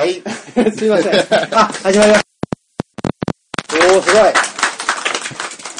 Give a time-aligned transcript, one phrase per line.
[0.00, 0.14] はい。
[0.72, 1.14] すいません。
[1.54, 2.24] あ、始まりまし
[3.68, 3.76] た。
[3.76, 4.32] おー、すごい。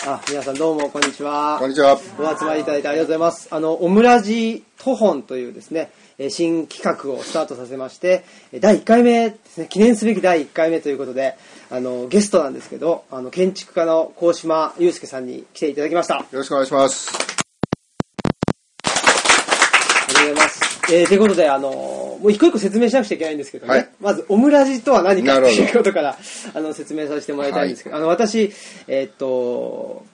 [0.07, 1.57] あ、皆さんどうも、こんにちは。
[1.59, 1.99] こんにちは。
[2.19, 3.49] お集まりいただいてありがとうございます。
[3.51, 11.37] あの、オムラジト本というですね、えー新企画をスタートさせまして、えー第1回目ですね、記念すべき第1回目ということで、
[11.71, 16.17] あの、ゲストなんですけど、あの、建築家の高島祐介さんに来ていただきました。
[16.17, 17.11] よろしくお願いします。
[18.85, 20.61] ありがとうございます。
[20.93, 23.73] えー、ということで、あのーもう一個一個説明しなくちゃいけないんですけどね。
[23.73, 26.19] はいまず、オムラジとは何かとなるほどいうことから、
[26.55, 28.53] あの、説明させてもらいたいんですけど、あの、私、
[28.87, 30.05] えーっと、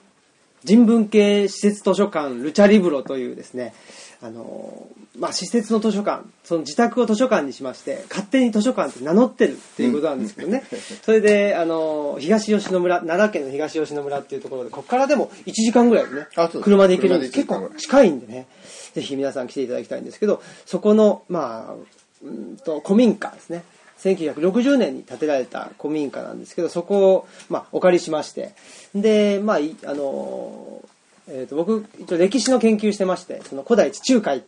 [0.63, 3.73] 人文系施設図書館ルチャリブロというですね、
[4.21, 10.63] あのーまあ、施設の図書館、その自宅を図書館にしまして、勝手に図書館って名乗ってるっていうことなんですけどね。
[11.03, 16.27] それで、あのー東吉野村、奈良県の東吉野村っていうところで、ここからでも1時間ぐらいでね
[16.61, 17.31] 車で行けるんです。
[17.31, 18.47] 結構近いんでね、
[18.93, 23.63] ぜひ皆さん来ていただきたいんですけど、そこの、まあ、うんと古民家ですね。
[23.99, 28.53] 1960年に建てられた古民家なんですけど、そこを、まあ、お借りしまして、
[28.93, 30.81] で、まあ、あの
[31.29, 34.43] えーと僕一応歴史の研究してましてその古代地中海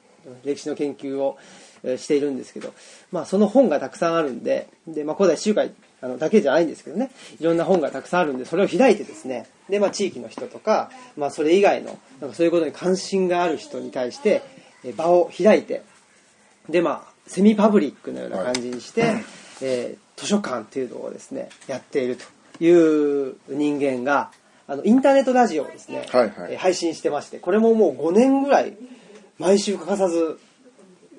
[0.46, 1.38] 歴史の研究を
[1.98, 2.74] しているんですけど、
[3.12, 7.12] まあ、その本がたくさんあるんでで、まあ、古代地中海あのだけじゃないんですけどね。
[7.42, 9.48] いろんな本がたくさんあるんでそれを開いてですね。
[9.68, 14.42] で、まあ、地域の人とか、まあ、それ以外のなんかそういうことに関心がある人に対して
[14.96, 15.84] 場を開いて
[16.70, 19.14] でまあセミパブリックのような感じにして、
[19.62, 24.32] えー図書館っていうのをですねやっているという人間が
[24.68, 26.52] あのインターネットラジオをですね、はいはい。
[26.52, 28.74] えー配信してましてこれももう5年ぐらい
[29.38, 30.38] 毎週欠かさず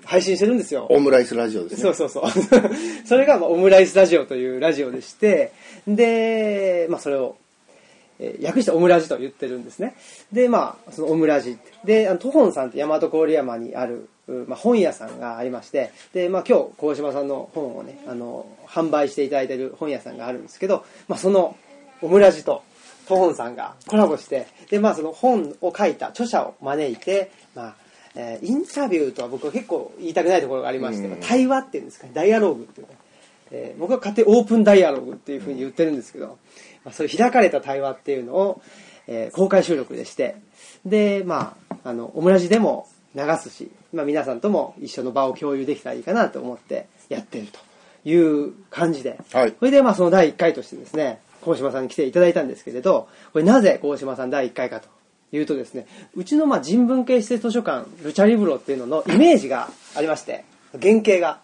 [0.04, 0.86] 配信してるんですよ。
[0.90, 1.82] オムライスラジオですね。
[1.82, 2.24] そうそうそう。
[3.06, 5.52] それが、まあ、オムライスラジオというラジオでして
[5.86, 7.36] で、まあ、それを
[8.20, 9.96] えー訳してオムラジと言ってるんですね。
[10.30, 11.72] で、まあ、そのオムラジって。
[11.84, 21.56] で、あの、トホンさんって大和郡山にある、うまあ、本屋さんがありまして、で、まあ、今日、鴻島さんの本をね、あの、販売していただいてる本屋さんがあるんですけど、まあ、その、
[22.02, 22.62] オムラジと、
[23.08, 27.74] トホンさんがコラボして、で、まあ、その本を書いた著者を招いて、まあ、
[28.14, 32.92] えーインタビューとは僕は結構言いたくないところがありまして、うんまあ対話っていうんですかね、ダイアローグっていうか、
[33.52, 36.38] えー僕は勝手にオープンダイアログっていうふうに言ってるんですけど、
[36.84, 38.62] まあ、そういう開かれた対話っていうのを、
[39.06, 40.36] えー公開収録でして
[40.86, 47.58] でまああのオムラジでも流すし、まあ、皆さんとも一緒の場を共有できたらいいかなと思ってやってると
[48.08, 49.54] いう感じで、はい。
[49.58, 54.88] それでまあその第1回としてですね鴻島さんに来ていただいたんですけれどこれなぜ鴻島さん第1回かと
[55.32, 60.44] いうとですねうちのまあ人文系施設図書館ルチャリブロっていうののイメージがありまして
[60.80, 61.40] 原型が。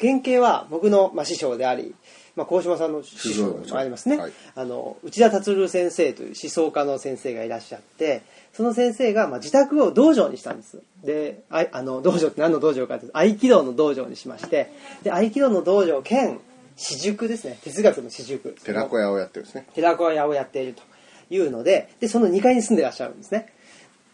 [0.00, 1.94] 原型は僕のまあ師匠であり、
[2.36, 4.32] まあ、鴻島さんの師匠ありますね、はい。
[4.56, 8.22] あの内田達先生という思想家の先生がいらっしゃって
[8.52, 10.82] その先生がまあ自宅を道場にしたんです。
[11.04, 14.72] でああの道場って何の道場かというと合気道の道場にしまして
[15.02, 16.40] で合気道の道場兼
[16.76, 17.58] 私塾ですね。
[17.62, 18.56] 哲学の私塾。
[18.64, 19.66] 寺子屋をやってるんですね。
[19.74, 20.82] 寺子屋をやっていると
[21.30, 23.46] いうのででその2階に住んでらっしゃるんですね。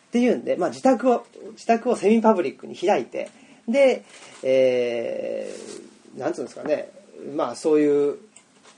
[0.09, 3.31] っていうんで、まあ、自宅を自宅をセミパブリックに開いて
[3.69, 4.05] で、
[4.43, 6.91] えー、なんつうんですかね
[7.37, 8.19] まあそういう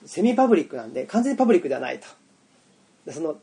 [0.06, 2.06] セミパブリックなんで完全にパブリックではないと。
[3.06, 3.36] でその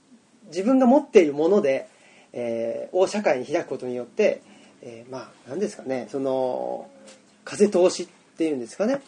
[0.48, 1.88] 自分が持っているもので、
[2.34, 4.42] えーを社会に開くことによって、
[4.82, 6.90] えーまあ何ですかねその
[7.46, 9.02] 風通しっていうんですかね、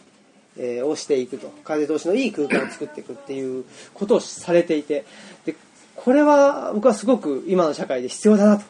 [0.58, 1.52] えーをしていくと。
[1.64, 5.06] 風通しのいい空間を作っていくっていうことをされていて。
[5.46, 5.56] で
[5.96, 8.64] これは僕はすごく今の社会で必要だなと。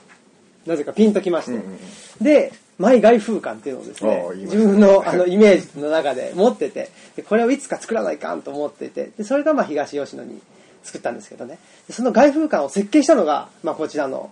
[0.66, 1.78] なぜかピンときまして、うんうん。
[2.24, 10.42] でマイ外風館っていうのをですね自分のあのイメージの中で持っててでこれをいつか作らないかんと思っていてでそれがまあ東吉野に
[10.84, 11.60] 作ったんですけどね。
[11.88, 14.32] でその外風館を設計したのが、まあ、こちらの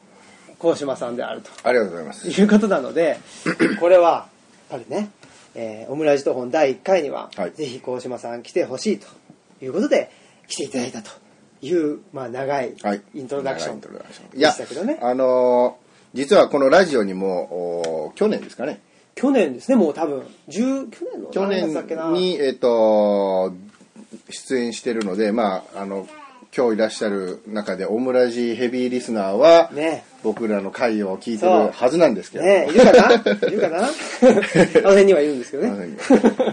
[0.58, 1.50] 鴻島さんであると。
[1.64, 2.30] ありがとうございます。
[2.30, 3.20] いうことなので
[3.80, 4.28] これは
[4.70, 5.10] やっぱりね、
[5.56, 7.52] えーオムライスと本第1回には、はい。
[7.52, 9.08] ぜひ鴻島さん来てほしいと
[9.64, 10.12] いうことで
[10.48, 11.12] 来ていただいたと
[11.62, 13.02] いう、まあ、長いはい。
[13.14, 14.02] イントロダクション長い
[14.36, 18.82] いやしたけどね、あのー実はこのラジオにも、お去年ですかね。
[19.16, 19.76] 去年ですね。
[19.76, 23.54] もう多分10去年の去年に、えっ、と、
[24.30, 26.08] 出演してるので、まあ、あの、
[26.56, 30.04] 今日いらっしゃる中で、オムラジヘビーリスナーは、ね。
[30.24, 32.44] 僕らの回を聞いてるはずなんですけど。
[32.44, 33.14] ねいるかな？
[33.48, 33.78] いるかな？
[33.88, 33.92] あの
[34.90, 35.98] 辺にはいるんですけどね。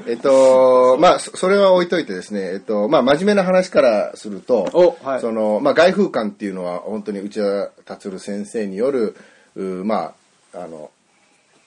[0.06, 5.20] えっと、まあ、そそれは置いといてですね、えっと、まあ、真面目な話からすると、おはい。
[5.20, 9.14] その、まあ、外風館っていうのは、本当に内田達先生による、う
[9.60, 10.14] ま
[10.52, 10.90] あ、あの、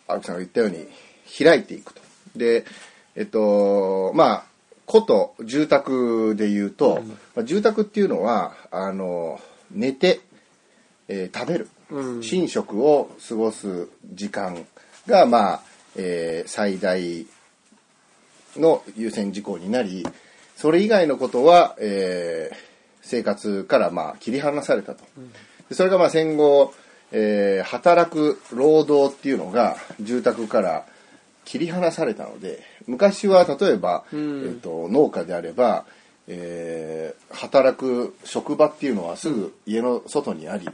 [0.07, 0.87] 青木さんが言ったように、
[1.37, 2.01] 開いていくと。
[2.35, 2.65] で、
[3.15, 4.43] えっと、まあ、
[4.85, 7.03] こと住宅で言うと、
[7.35, 9.39] まあ、住宅っていうのは、あの、
[9.71, 10.21] 寝て、
[11.07, 12.19] えー食べる、うん。
[12.21, 14.65] 寝食を過ごす時間
[15.07, 15.61] が、まあ、
[15.95, 17.25] えー最大
[18.55, 20.05] の優先事項になり
[20.55, 22.69] それ以外のことは、えー
[23.01, 25.03] 生活からまあ切り離されたと、
[25.67, 26.73] でそれがまあ戦後、
[27.11, 30.85] えー働く労働っていうのが住宅から
[31.45, 35.85] 切り離されたので昔は例えば、えー、と農家であれば、
[36.27, 40.67] えー働く職場っていうのはすぐ家の外にあり、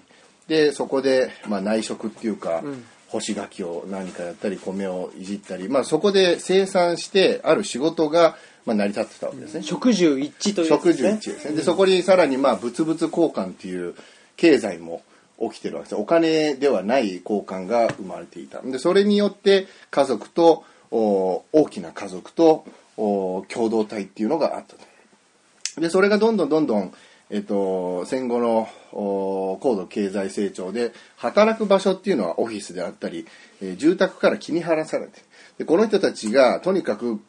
[0.47, 2.63] でそこで、まあ、内職っていうか、
[3.07, 9.63] 干し柿を何かやったり米をいじったり、まあ、そこで生産してある仕事が、まあ、成り立ってたわけですね。
[9.63, 11.09] 食住一致というやつ食ですね。
[11.11, 11.55] 住一致ですね。
[11.57, 13.95] で、そこにさらにまあ、物々交換っていう
[14.37, 15.03] 経済も
[15.39, 15.95] 起きてるわけです。
[15.95, 18.61] お金ではない交換が生まれていた。
[18.61, 22.65] で、それによって家族と、お大きな家族と、
[22.97, 25.81] お共同体っていうのがあったと。
[25.81, 26.93] で、それがどんどんどんどん、
[27.29, 33.25] えっと、戦後のお高度経済成長で働く場所っていうのはオフィスであったり、
[33.61, 35.21] えー住宅から切り離されて
[35.57, 37.19] でこの人たちがとにかく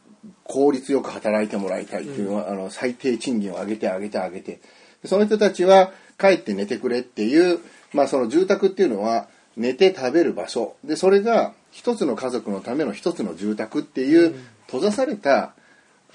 [0.44, 4.60] 効率よく働いてもらいたいっていうのは、あの最低賃金を上げて上げて上げて
[5.02, 7.60] でその人たちは帰って寝てくれっていう、
[7.92, 10.76] まあ、その住宅っていうのは寝て食べる場所。
[10.84, 14.34] でそれが一つの家族のための一つの住宅っていう
[14.66, 15.54] 閉ざされた、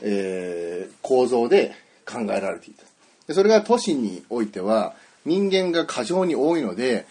[0.01, 1.73] えー構造で
[2.06, 2.83] 考えられていた。
[3.27, 4.94] でそれが都市においては
[5.25, 7.06] 人間が過剰に多いので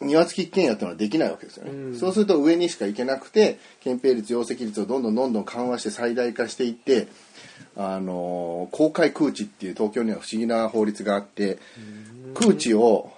[0.00, 7.08] 庭付き一軒家っていうのはできないわけですよね、そうすると上にしか行けなくて憲兵率容積率をどんどんどんどん緩和して最大化していって
[7.76, 11.58] あの公開空地っていう東京には不思議な法律があって
[12.34, 13.10] 空地を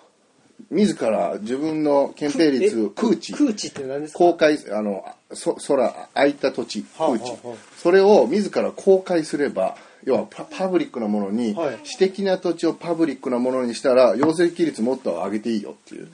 [0.71, 4.19] 自ら自分の憲兵率空地空地って何ですか？
[4.19, 7.57] 公開あのそ空空いた土地はあ空地、はあはあ。
[7.79, 11.79] それを自ら公開すれば要はパパブリックなものに、はい。
[11.85, 16.09] 私的な土地をパブリックなものにしたら陽性比率もっと上げていいよっていう。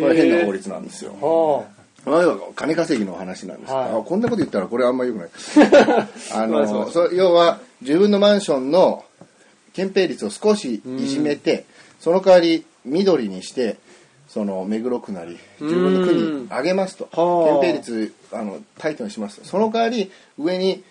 [0.00, 1.12] これ変な法律なんですよ。
[1.20, 1.64] は
[2.04, 3.90] まあ要は金稼ぎの話なんですはい。
[3.90, 5.28] あこんなこと言ったらこれあんまよくない。
[6.34, 9.04] あのそ要は自分のマンションの
[9.72, 11.66] 憲兵率を少しいじめて
[12.00, 13.76] その代わり緑にして
[14.28, 17.08] その目黒区なり自分の区に上げますと。
[17.12, 17.60] はあ。
[17.60, 19.46] 憲兵率あのタイトにしますと。
[19.46, 20.82] その代わり上に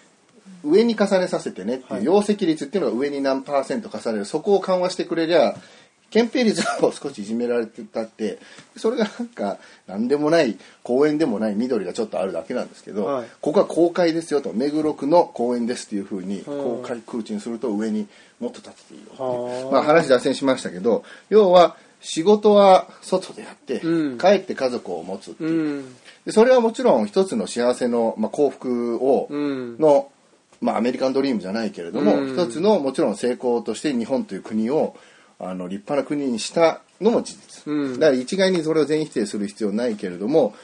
[0.63, 5.55] 上に重ねさせてねっていう、容積率っていうのが上に何パーセント重ねるそこを緩和してくれりゃ
[6.11, 8.37] 憲兵率を 少しいじめられてたって
[8.77, 9.57] それがなんか
[9.87, 13.27] 何でもない公園でもない緑がちょっとあるだけなんですけど、はい。
[13.41, 16.81] ここは公開ですよと目黒区の公園ですっていうふうにうん。
[16.81, 18.07] 公開空地にすると上に
[18.39, 19.71] もっと立てていいよっていうはあ。
[19.73, 24.17] まあ、話脱線しましたけど要は仕事は外でやって、うん。
[24.17, 25.49] 帰って家族を持つっていう。
[25.49, 25.95] う、ん。
[26.25, 29.77] でそれはもちろん一つの幸せの、まあ、幸福を、うん。
[29.77, 30.09] の、
[30.61, 32.33] まあ、アメリカンドリームじゃないけれども、うん。
[32.33, 34.95] 一つのもちろん成功として日本という国を
[35.39, 37.99] あの立派な国にしたのも事実、うん。
[37.99, 40.55] だから一概にそれを全否定する必要ないけれども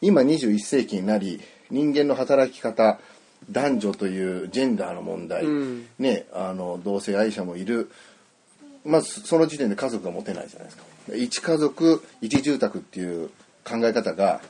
[0.00, 1.40] 今21世紀になり
[1.70, 2.98] 人間の働き方
[3.50, 5.86] 男女というジェンダーの問題、うん。
[5.98, 7.90] ね、あの同性愛者もいる
[8.84, 10.84] まずその時点で家族が持てないじゃないですか。
[11.14, 13.30] 一家族一住宅っていう
[13.64, 14.40] 考え方が、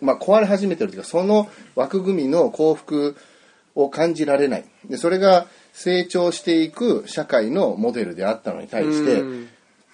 [0.00, 3.16] まあ、壊れ始めてるというかその枠組みの幸福
[3.74, 4.64] を感じられない。
[4.88, 9.48] でそれが成長していく社会のモデルであったのに対して、うん。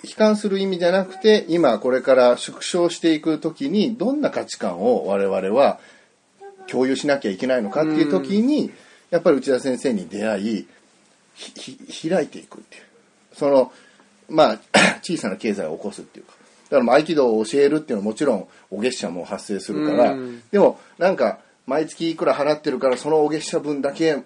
[0.05, 5.81] 悲観する意味じゃなくて今これから縮小していく時にどんな価値観を我々は
[6.69, 8.71] 共有しなきゃいけないのかっていう時に、
[9.11, 10.69] やっぱり内田先生に出会い
[11.35, 12.83] ひひ開いていくっていう
[13.38, 13.73] その
[14.28, 14.59] まあ
[15.02, 16.33] 小さな経済を起こすっていうか。
[16.71, 20.42] だからまあ合気道を教えるっていうのはもちろんお月謝も発生するから、うん。
[20.50, 24.18] でもなんか毎月いくら払ってるからそのお月謝分だけ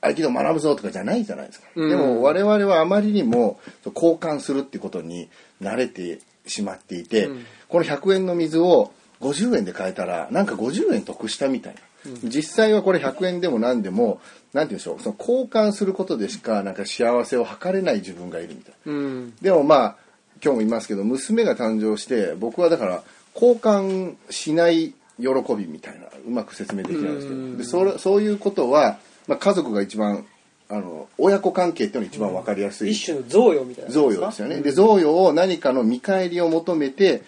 [0.00, 1.88] 合気道学ぶぞとかじゃないじゃないですか、うん。
[1.88, 5.28] でも我々はあまりにも交換するっていうことに
[5.62, 7.46] 慣れてしまっていて、うん。
[7.68, 11.80] この100円の水を50円で買えたらなんか50円得したみたいな、
[12.24, 14.20] 実際はこれ100円でも何でも
[14.56, 18.92] 何て言うんでしょうその交換することでしかなんか幸せを図れない自分がいるみたいな。
[18.92, 19.36] うん。
[19.36, 19.96] でもまあ
[20.42, 23.02] 今日も言いますけど娘が誕生して僕はだから
[23.34, 27.52] 交換しない喜びみたいなうまく説明できないんですけうん。
[27.52, 30.24] どでそれそういうことは、まあ、家族が一番
[30.70, 34.60] あの親子関係っていうのが一番分かりやすい、一種の贈与みたいな贈与ですよね。
[34.62, 37.22] で贈与を何かの見返りを求めて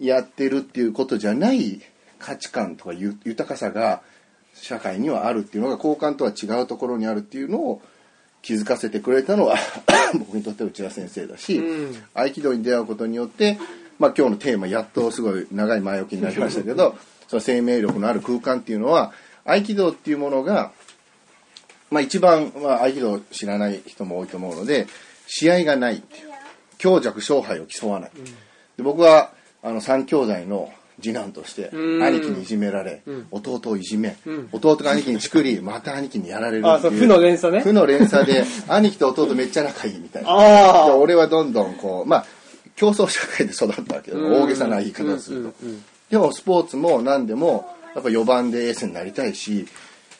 [0.00, 1.80] やってるっていうことじゃない
[2.18, 4.02] 価値観とかゆ豊かさが
[4.60, 7.82] 社会にはあるっていうのが交換とは違うところにあるっていうのを
[8.42, 9.56] 気づかせてくれたのは
[10.18, 12.02] 僕にとっては内田先生だし、うん。
[12.14, 13.58] 合気道に出会うことによって、
[13.98, 16.96] まあ、今日のテーマやっとすごい長い前置きになりましたけど
[17.28, 19.12] その生命力のある空間っていうのは
[19.44, 20.72] 合気道っていうものが、
[21.90, 24.86] まあ、一番、まあ、合気道を知らない人も多いと思うので
[25.26, 26.02] 試合がない
[26.78, 28.10] 強弱勝敗を競わない、
[28.76, 29.32] で僕は
[29.62, 32.02] あの3兄弟の次男としてうん。
[32.02, 33.26] 兄貴にいじめられ、うん。
[33.30, 34.48] 弟をいじめ、うん。
[34.52, 37.60] 弟が兄貴にチクりまた兄貴にやられるっていう負の連鎖ね。
[37.60, 40.30] 負の連鎖で兄貴と弟めっちゃ仲いいみたいな。
[40.30, 42.26] ああで俺はどんどんこうまあ
[42.76, 44.42] 競争社会で育ったわけどうん。
[44.42, 45.54] 大げさな言い方をすると、
[46.10, 49.66] でもスポーツも何でもやっぱ4番でエースになりたいし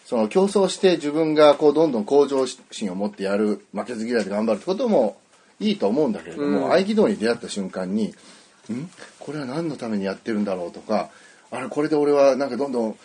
[0.05, 5.17] その競争して自分がこうどんどん向上心を持ってやる負けず嫌いで頑張るってことも
[5.59, 6.73] いいと思うんだけれども、うん。
[6.73, 8.15] 合気道に出会った瞬間に
[8.73, 8.91] 「ん？
[9.19, 11.11] これは何のためにやってるんだろう?」とか
[11.51, 12.97] 「あれこれで俺はなんかどんどん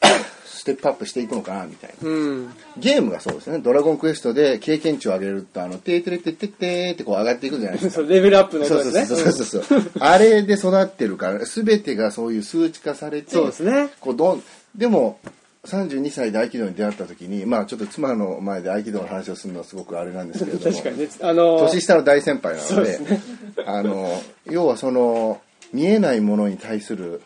[0.46, 2.08] ステップアップしていくのかな」みたいな。
[2.08, 3.58] うんゲームがそうですね。
[3.58, 7.94] ドラゴンクエストで経験値を上げると、あの、てーてれてってってーってこう上がっていくじゃないですか。
[7.94, 9.92] そうレベルアップのそうですねそうそうそう。
[10.00, 14.42] あれで育ってるから、すべてがそういう数値化されて、そうですねこうどん、
[14.74, 15.20] でも、
[15.64, 21.08] 32歳で合気道に出会った時に、まあちょっと妻の前で合気道の話をするのはすごくあれなんですけれども、 確かにね。
[21.22, 23.20] あの年下の大先輩なので、ね。
[23.66, 25.40] あの、要はその、
[25.72, 27.22] 見えないものに対する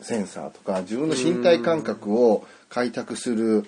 [0.00, 3.64] センサーとか、自分の身体感覚を開拓する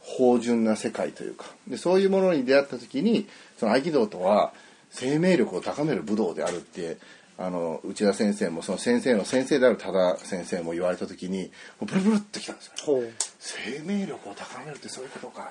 [0.00, 3.26] 芳醇な世界というか、でそういうものに出会った時に、
[3.58, 4.52] その合気道とは
[4.90, 6.96] 生命力を高める武道であるって、
[7.36, 11.50] あの、内田先生も、その先生の先生である多田先生も言われた時に、
[11.80, 13.02] もうブルブルってきたんですよ。
[13.40, 15.50] 生命力を高めるってそういうことか。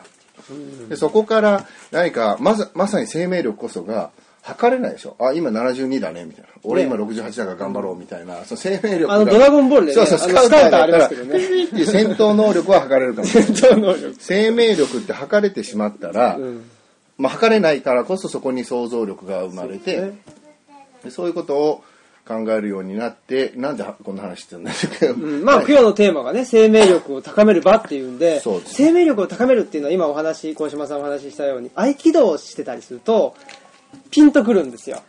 [0.90, 4.10] でそこから何かまさまさに生命力こそが
[4.42, 5.16] 測れないでしょ。
[5.20, 6.50] あ今72だねみたいな。
[6.64, 9.14] 俺今68だから頑張ろうみたいな、その生命力が。
[9.14, 11.18] あのドラゴンボールでねそうそうスカウターだったら戦
[12.16, 14.16] 闘能力は測れるかもしれない戦闘能力。
[14.20, 16.70] 生命力って測れてしまったら、うん。
[17.18, 20.14] まあ、測れないからこそそこに想像力が生まれて
[21.12, 21.84] そういうことを
[22.26, 28.50] 考えるようになってなんでこんな話してるんだけど、うんまあ、はい供養のテーマがね、生命力を高める場っていうんで、です。
[28.66, 33.36] 生命力を高めるっていうのは今お話、小島さんお話ししたように、合気道をしてたりすると、
[34.10, 35.02] ピンとくるんですよ。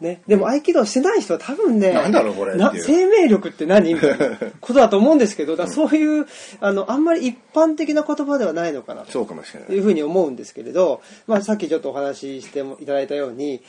[0.00, 0.22] ね。
[0.26, 3.94] でも合気道してない人は多分ね、なんだろうこれ生命力って何？
[3.94, 6.26] みたいな ことだと思うんですけど、だそういう、
[6.60, 9.76] あの、あんまり一般的な言葉ではないのかなとそうかもしれない。
[9.76, 13.62] いうふうに思うんですけれど、まあ、さっきちょっとお話ししてもいただいたように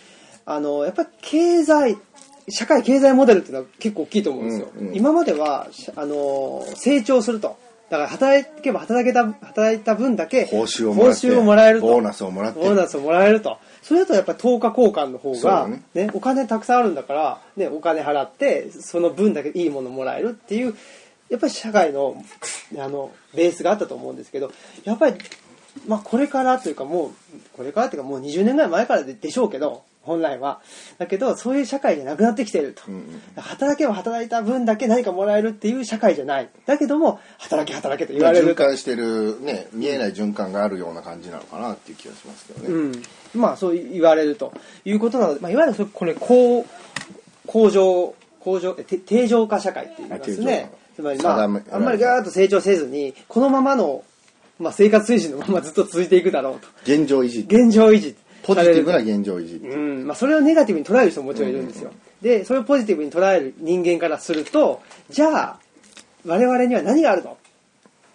[0.46, 1.98] あのやっぱり経済
[2.50, 4.96] 社会経済モデルっていうのは結構大きいと思うんですよ、うんうん。
[4.96, 7.58] 今まではしあの成長すると。
[7.90, 11.88] だから働けば働けた働いた分だけ報酬をもらえると。
[11.88, 12.60] ボーナスをもらって。
[12.60, 13.60] ボーナスをもらえると。
[13.82, 15.84] それだとやっぱり10日交換の方がね。
[15.94, 20.76] ねお金たくさんあるんだから、ね、お金払ってその分だけいいものもらえるっていう
[21.30, 22.24] やっぱり社会の
[22.78, 24.52] あのベースがあったと思うんですけど
[24.84, 25.18] やっぱり、
[25.88, 27.12] まあ、これからというかもう
[27.54, 30.62] これからというかもう20年ぐらい前からででしょうけど本来は。
[30.98, 36.50] だけどそういう社会じゃなくなってきていると、んうん働けば働いた分だけ何かもらえるっていう社会じゃない。
[36.66, 38.52] だけども働け働けと言われる。
[38.52, 44.54] 循環してるね見えない循環があるような感じなのかなっていう気がしますけどね、うん、まあそう言われると
[44.86, 46.66] いうことなので、まあ、いわゆるこれ工
[47.48, 50.72] 工場工場えて定常化社会って言いますね。
[50.74, 54.04] あつまりまああんまりガーッと成長せずにこのままの、
[54.60, 56.68] まあ、生活水準のままずっと続いていくだろうと。
[56.84, 57.42] 現状維持。
[57.42, 59.76] 現状維持ポジティブな現状維持、う。
[59.76, 60.08] ん。
[60.08, 65.60] まあ、それをネガティブに捉える人ももちろんいるんですよ、でそれをポジティブに捉える人間からするとじゃあ
[66.26, 67.38] 我々には何があるの？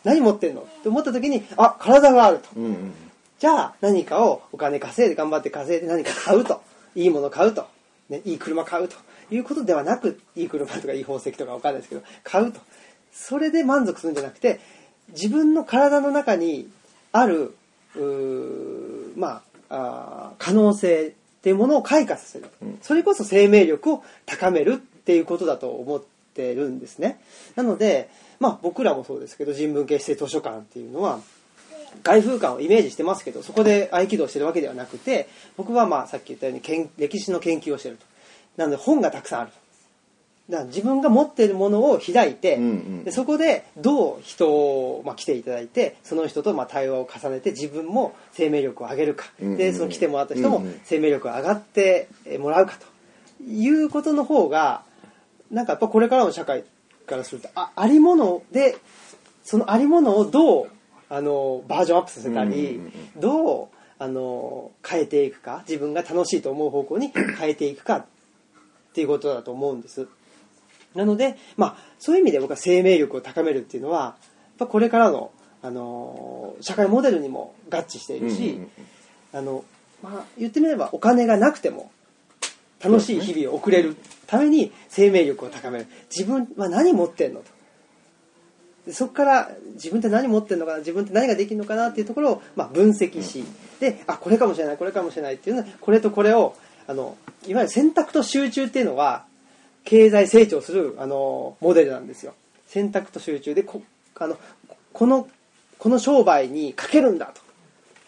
[0.04, 0.62] 何持ってんの？
[0.62, 2.48] って思った時にあ体があると。
[2.56, 2.94] うんうん。
[3.38, 6.62] じゃあ何かをお金稼いで頑張って稼いで何か買うと。
[6.94, 7.68] いいもの買うと、
[8.08, 8.96] ね、いい車買うと。
[9.30, 12.60] いうことではなくいい車とかいい宝石とかわかんないですけど買うと。
[13.12, 14.58] それで満足するんじゃなくて
[15.10, 16.68] 自分の体の中に
[17.12, 17.54] ある
[19.16, 22.46] まああー可能性っていうものを開花させる、
[22.82, 26.02] それこそ生命力を高めるっていうことだと思っ
[26.34, 27.20] てるんですね。
[27.56, 28.08] なので
[28.40, 31.20] まあ僕らもそうですけど人文系指定図書館っていうのは
[32.02, 38.06] 外風館をイメージしてますけどそこで合気道してるわけではなくて僕はまあさっき言ったように歴史の研究をしてると。
[38.56, 39.50] なので本がたくさんある
[40.50, 52.86] だ自分が持っているものを開いて、うんうんでそこでどう人を、まあ、来ていただいてその人とまあ対話を重ねて自分も生命力を上げるか、うんうんでその来てもらった人も生命力が上がってもらうかと
[53.44, 54.82] いうことの方が
[55.50, 56.64] なんかやっぱこれからの社会
[57.06, 58.76] からするとあありもので
[59.42, 60.70] そのありものをどう
[61.08, 62.80] あのバージョンアップさせたり、
[63.16, 68.06] どうあの変えていくか自分が楽しいと思う方向に変えていくかっ
[68.92, 70.06] ていうことだと思うんです
[70.94, 74.14] なので、まあ、そういう意味で僕は生命力を高めるっていうのはやっ
[74.58, 75.30] ぱこれからの、
[75.62, 78.60] あの社会モデルにも合致しているし、
[79.32, 79.64] あの
[80.02, 81.90] まあ、言ってみればお金がなくても
[82.82, 85.86] 楽しい日々を送れるために生命力を高める。
[86.14, 87.46] 自分は何持ってんのと。
[88.86, 93.44] でそこから自分って何持ってんのかな自分って何ができるのかなっていうところを、まあ、分析し、
[93.80, 97.16] であこれかもしれないこれかもしれないっていうのはこれとこれをあの
[97.46, 99.26] いわゆる選択と集中っていうのは
[99.88, 102.34] 経済成長する、あの、モデルなんですよ。
[102.66, 103.80] 選択と集中で、こ、
[104.16, 104.36] あの、
[104.92, 105.26] この、
[105.78, 107.40] この商売にかけるんだと。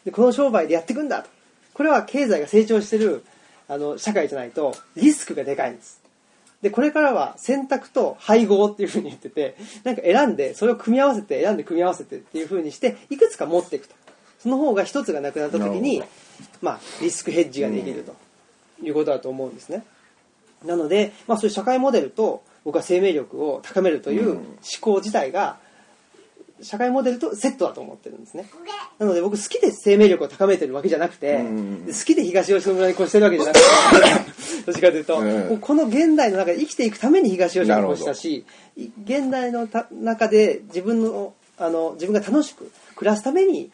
[0.04, 1.30] で、この商売でやっていくんだと。
[1.72, 3.24] これは経済が成長してる、
[3.66, 6.02] あの、社会じゃないと、リスクがでかいんです。
[6.60, 13.94] で、これからは選択と配合っていう風に言ってて、なんか選んで、それを組み合わせて、選んで組み合わせてっていう風にして、いくつか持っていくと。
[14.38, 16.02] その方が一つがなくなった時に
[16.60, 18.14] まあ、リスクヘッジができると
[18.82, 19.82] いうことだと思うんですね。
[20.64, 24.44] なので、まあ、そういう社会モデルと僕は生命力を高めるという思
[24.80, 25.58] 考自体が
[26.62, 28.50] 社会モデルとセットだと思ってるんですね。
[28.98, 33.64] なので僕好きで生命力を高めてるわけじゃなくて、好きで東吉野村に越してるわけじゃなくて、
[34.66, 35.58] どっちかというと、うん。
[35.58, 38.44] この現代の中で生きていくために東吉野に越したし、
[38.76, 43.70] い現代のた中で自分のあの自分が楽しく暮らすために、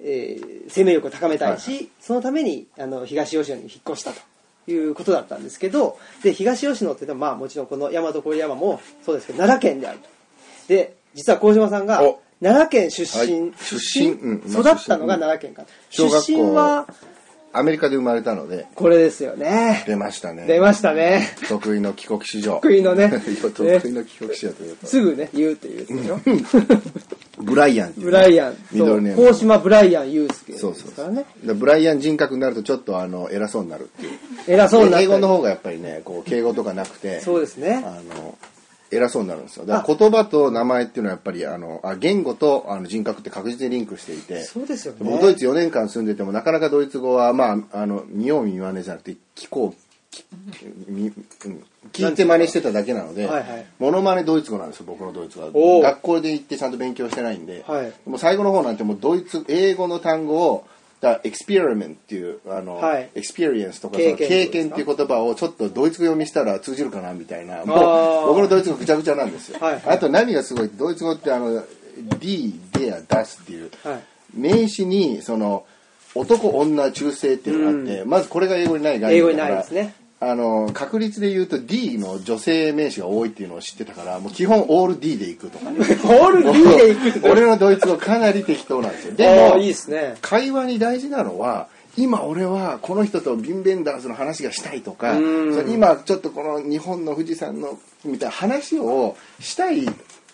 [0.00, 4.20] えー生命力を高めたいし、そのためにあの東吉野に引っ越したと
[4.66, 10.08] いうことだったんですけどで東吉野っていうのは、まあ、もちろんこの大和郡山もそうですけど奈良県であると。
[10.68, 12.20] で実は鴻島さんがお。
[12.42, 13.52] 奈良県出身、はい。
[13.58, 14.08] 出身。
[14.08, 14.50] うん。
[14.50, 16.86] 育ったのが奈良県か出身は
[17.56, 20.44] アメリカで生まれたので、これですよね出ましたね。
[20.46, 22.54] 出ましたね得意の帰国子女。
[22.54, 23.08] 得意のね
[23.54, 24.86] 得意の帰国子女というと。
[24.86, 26.20] すぐね言うっていうやつでしょ
[27.42, 29.28] ブライアンブライアンミドルネーム。
[29.28, 31.04] 大島ブライアン祐介ですそうそうそう。
[31.04, 34.12] からねでブライアン人格になるとちょっとあの偉そうになるっていう。
[34.48, 38.36] 偉そうになったり英語の方がやっぱりね、こう敬語とかなくて、そうですねあの
[38.90, 39.66] 偉そうになるんですよ。
[39.66, 44.42] だから言葉と名前っていうのはやっぱりあのあ言語とあの人格って確実にリンクしていて。
[44.42, 45.00] そうですよね。
[45.00, 49.84] 僕ドイツ4年間住んでてもなかなかドイツ語はまああの見よう見まねじゃなくて聞こう
[51.92, 53.66] 聞いて真似してただけなので、はいはい。
[53.78, 57.92] モノマネドイツ語なんですよ僕のドイツ語は学校で行ってちゃんと勉強してないんで、はい。
[58.06, 60.66] もう最後の方なんてもうドイツ英語の単語を
[61.04, 63.10] だエクスペリメントっていうあの、はい。
[63.14, 67.64] experience とか経験っていう言葉をちょっとドイツ語読みしたら通じるかなみたいな。
[67.64, 69.74] もう僕のドイツ語ぐちゃぐちゃなんですよ、はい。
[69.74, 71.62] はいあと何がすごいドイツ語ってあの
[72.18, 74.02] D、デア、出すっていう、はい。
[74.34, 75.66] 名詞にその
[76.14, 79.54] 男女中性っていうのがあって、まずこれが英語にない概英語に念だから。
[79.56, 79.94] ないですね
[80.30, 85.70] あの確率で言うと D の女性名詞が多いっていうのを知ってたからもう基本オール D でいくとか。
[85.70, 89.14] ねオール D で行く俺のドイツ語かなり適当なんですよ。
[89.14, 90.16] でもいいですね。
[90.22, 95.16] 会話に大事なのは今俺はこの人とビンベンダーズの話がしたいとか
[95.68, 99.86] 今ちょっとこの日本の富士山のみたいな話をしたい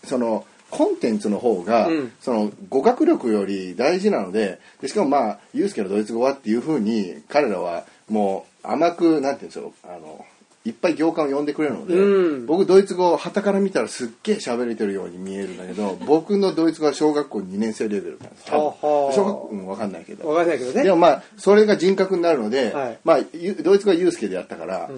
[0.05, 2.13] そのコンテンツの方が、うん。
[2.21, 10.25] その語学力より大事なのででしかもまあユースケのドイツ語はっていうふうに彼らはもう甘くなんていうんですよあの
[10.67, 12.47] いっぱい行間を呼んでくれるので、うん。
[12.47, 18.45] 僕ドイツ語旗から見たらすっげえ喋れてるように見えるんだけど僕のドイツ語は小学校2年生レベルなんです。
[18.45, 18.59] 多分。
[18.59, 18.67] は
[19.07, 20.29] は小学校、うん、分かんないけど。
[20.29, 20.83] わかんないけどね。
[20.83, 22.99] でもまあそれが人格になるので、はい。
[23.05, 24.91] まあゆドイツ語はユースケでやったから、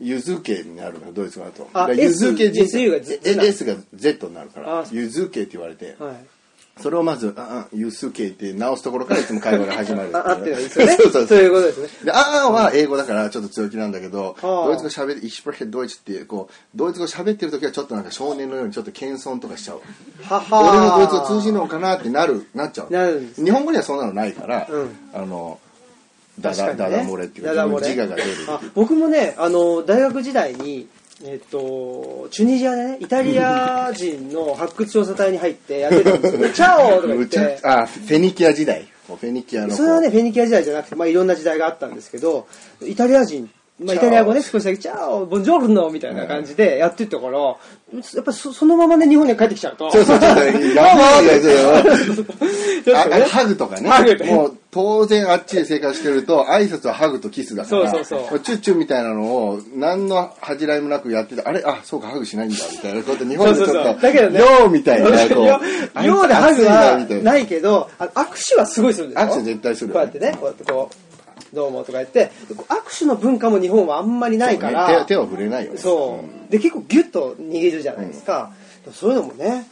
[0.00, 1.68] ユズケになるのよドイツ語だと。
[1.72, 6.16] あだからユズケ S が Z え S が Z になるからあユズケって言われて、はい
[6.78, 10.96] それをまず「ああユズケ」って直すところからいつも会話が始まるああっていうのがいいですよね。
[11.00, 11.38] そうそうそう。
[11.38, 11.88] いうことですね。
[12.04, 14.66] で、ああは英語だからちょっと強気なんだけど、はあ。
[14.66, 19.80] ドイツ語喋って、イシプレヘドイツって、こう、ドイツ語喋ってる時はちょっとなんか少年のようにちょっと謙遜とかしちゃう。
[20.22, 22.92] は俺のドイツ語は通じるのかなってなる、なっちゃう。
[22.92, 24.90] なる日本語にはそんなのないから、うん。
[25.14, 25.58] あの、
[26.38, 26.96] ダダ、確かにね。
[26.98, 28.30] ダダ漏れっていうか、自我が出る。
[28.48, 30.88] あ僕もねあの大学時代に
[31.24, 36.50] えっと、チュニジアでね、イタリア人の発掘調査隊に入ってやってたんですよ。
[36.50, 38.86] チャオとか言って、あ、フェニキア時代。
[39.06, 39.74] フェニキアの。
[39.74, 42.46] それはね、フェニキア時代じゃなくて、まあいろんな時代があったんですけど、
[42.82, 47.50] イタリア人、まあイタリア語ね、少しだけ、チャオ、ボンジョルノみたいな感じでやってったから、や
[48.20, 49.90] っぱそそのままね、日本に帰ってきちゃうと。
[49.90, 53.90] そうそう、ちょっと、やばいやつちょっとねあハグとかね。
[53.90, 54.32] ハグね。
[54.32, 58.40] もう、当然あっちで生活してると、挨拶はハグとキスだから、そうそうそう。
[58.40, 61.62] チュッチュみたいなのを、何の恥じらいもなくやってて、あれ？
[61.66, 63.02] あ、そうか、ハグしないんだ、みたいな。
[63.02, 64.00] こと、日本でちょっと、そうそうそう。
[64.00, 65.60] だけどねよーみたいな、こう、 よ
[66.02, 67.22] ようでハグはな。
[67.22, 69.26] ないけど、あ握手はすごいするんですよ。
[69.28, 70.96] 握手絶対するこうやってね、こうやってこう、
[71.52, 75.78] どうもとか言って、握手の文化も日本はあんまりないから、ね手手は触れないよね。
[75.78, 76.52] そう。
[76.52, 78.52] で、結構ギュッと握るじゃないですか。
[78.92, 79.66] そういうのもね、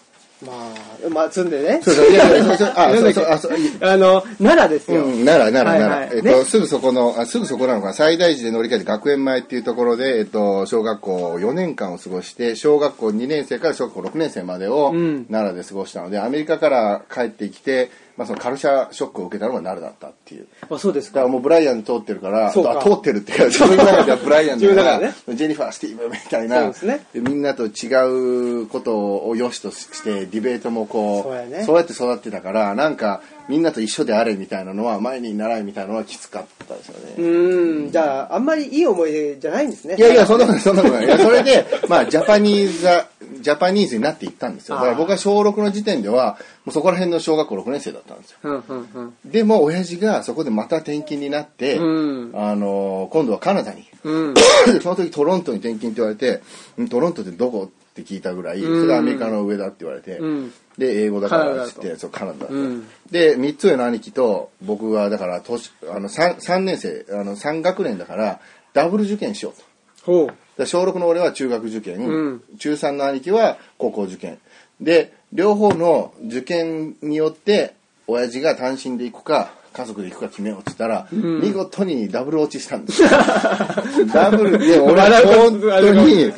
[0.45, 1.81] まあ、まあ、積んでね。
[1.83, 5.05] そうそう、いやいや、そうそう あ、そうそう、あ、そう、あの、奈良ですよ。
[5.05, 6.17] うん、奈良、奈良、奈良。
[6.17, 20.47] えっと、ねすぐそこの、あすぐそこなのかな、最大寺で乗り換えて学園前っていうところで、えっと、小学校4年間を過ごして、小学校2年生から小学校6年生までをうん奈良で過ごしたので、アメリカから帰ってきて、まあ、そのカルチャーショックを受けたのがナルだったっていう。
[20.71, 21.17] あ、そうですか。
[21.17, 25.15] だからもうブライアン通ってるから、通ってるっていうか、 自分の中ではブライアンだか、自分の中でね。
[25.37, 27.07] ジェニファー・スティーブみたいそうな、ですね。
[27.13, 37.15] でみんなと違うことを良しとして、ディベートもこう、そうやって育ってたから、なんか、みんなと一緒であれみたいなのは、前に習いみたいなのはきつかったですよね。
[37.19, 39.97] うーん、じゃあ、あんまりいい思い出じゃないんですね。
[39.99, 41.07] いやいや、そんなことない、そんなことない。
[41.07, 44.77] いや、それで、 まあ、ジャパニーズ、ジャパニーズになっていったんですよ。
[44.77, 48.39] だから僕は小6の時点では、もうそこら辺の小学校6年生だったんですよ。
[48.45, 49.15] うん、うん、うん。
[49.27, 53.85] でも、親父がそこでまた転勤になって、うんあの、今度はカナダに。
[54.05, 54.35] うん。
[54.83, 56.41] その時トロントに転勤って言われて、
[56.81, 57.71] んトロントってどこ？
[57.95, 62.55] って聞いたぐらい、それはアメリカの上だって言われて、うんで、英語だからっつって、そう、カナダだと。
[62.55, 62.87] うん。
[63.11, 68.41] で、3つ上の兄貴と、僕はだから、年、あの、3、三年生、あの、3学年だから、
[68.73, 69.65] ダブル受験しようと。
[70.05, 70.67] ほう。
[70.67, 72.43] 小6の俺は中学受験、うん。
[72.59, 74.39] 中3の兄貴は高校受験。
[74.81, 77.75] で両方の受験によって
[78.07, 83.09] 親父が単身で行くか家族で行くか決めようって言ったら、見事にダブル落ちしたんですよ。
[84.15, 86.33] ダブルで俺は本当に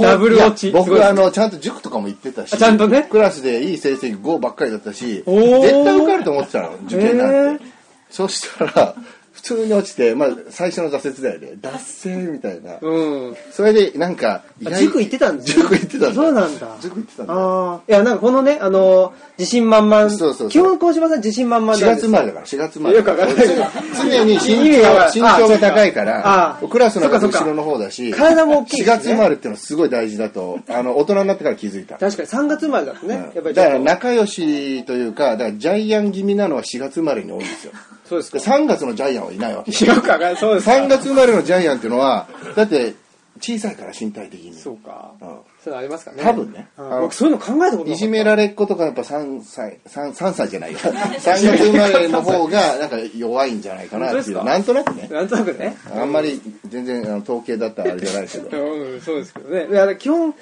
[0.00, 3.04] ダブル落ち僕あのちゃんと塾とかも行ってたしあちゃんとね？
[3.04, 7.64] クラスでいい成績5ばっかりだったし絶対受かると思ってたの受験なんて、
[8.10, 11.58] そしたら普通に落ちて、まあ、最初の挫折だよね。
[11.60, 13.36] 脱線みたいな、うん。
[13.52, 15.62] それでなんか塾行ってたんですね。
[15.62, 16.14] 塾行ってたんだ。
[16.14, 16.76] そうなんだ。
[16.80, 17.34] 塾行ってたんだ。
[17.34, 17.80] ああ。
[17.86, 20.10] いや、なんかこのね、あの、自信満々。
[20.10, 22.96] そうそう基本、小島さん自信満々4なんです月生まれだから4月生まれ。
[22.96, 23.46] よくわかんない。
[23.94, 31.98] 常に身長身長が高いかあらあクラスの後ろの方だし体も大きいし4ね月生まれっていうのはすごい大事だとあの大人になってから気づいた。
[31.98, 32.28] 確かに。
[32.28, 37.72] 3月生まれだとね、やっぱりだから仲良しというかだからジャイアン気味なのは4月生まれに多いんですよ
[38.04, 38.44] そうですかで。
[38.44, 40.36] 3月のジャイアンはいないわけよくわか。
[40.36, 40.72] そうですか。
[40.72, 42.94] 3月生まれのジャイアンっていうのはだって
[43.40, 45.12] 小さいから身体的にそうか。
[45.20, 46.22] うんそうありますかね。
[46.22, 55.74] 多分ね僕そういうの考えたことなかったいじめられっ子とかやっぱ3歳 3, 3歳じゃないよ 3月生まれの方がなんか弱いんじゃないかなっていうなんとなくねなんとなくね。
[55.96, 56.38] あんまり
[56.68, 59.68] 全然あの統計だったらあれじゃないけど うん、そうですけどね。
[59.70, 60.34] いや基本、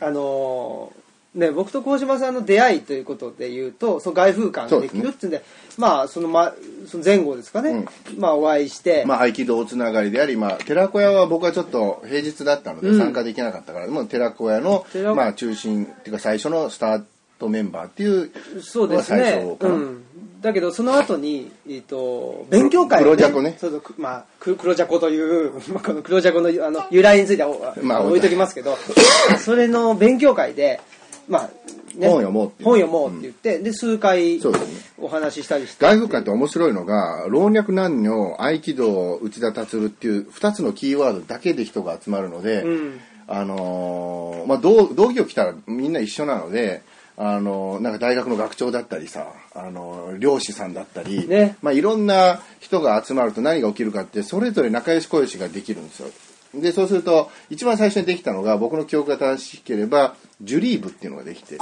[0.00, 1.05] あのー
[1.36, 5.44] ね、僕と小島さんの出会いということで言うと、その外風館ができるっていうんで、
[5.76, 6.54] まあ、その、ま、
[6.86, 7.84] その前後ですかね、
[8.16, 12.98] まあ、お会いして、まあ合気道つながりであり、まあ、寺子屋は僕はちょっと平日だったのでうん。
[12.98, 17.04] 参加できなかったから、もう寺子屋の寺、まあ、中心っていうか最初のスター
[17.38, 19.56] トメンバーっていうそうですね。
[19.60, 20.04] うん。
[20.40, 23.56] だけど、その後に、えっ、と、勉強会を、黒ジャコね。
[23.58, 28.76] そうそう、くまあ、く黒ジャコという、 まあ、この黒ジャコのあの由来については、まあ置いときますけど、
[29.40, 30.80] それの勉強会で、
[31.28, 31.50] まあ、
[31.96, 32.08] ね。
[32.08, 34.80] 本読もうって本読もうって言って、で、数回そうですね。
[34.98, 43.00] お話ししたりして、外風館って面白いのが老若男女合気道内田達っていう2つのキーワードだけで人が集まるので、うん。
[43.28, 46.82] あのーまあ、同同期を来たらみんな一緒なので、
[47.18, 51.56] あのーなんか大学の学長だったりさ、あのー漁師さんだったり、ね。
[51.62, 56.08] まあ、いろんな人が集まると何が起きるかってそれぞれ仲良し小良しができるんですよ。
[56.54, 61.58] でそうすると一番最初にできたのが僕の記憶が正しければジュリー部っていうのができて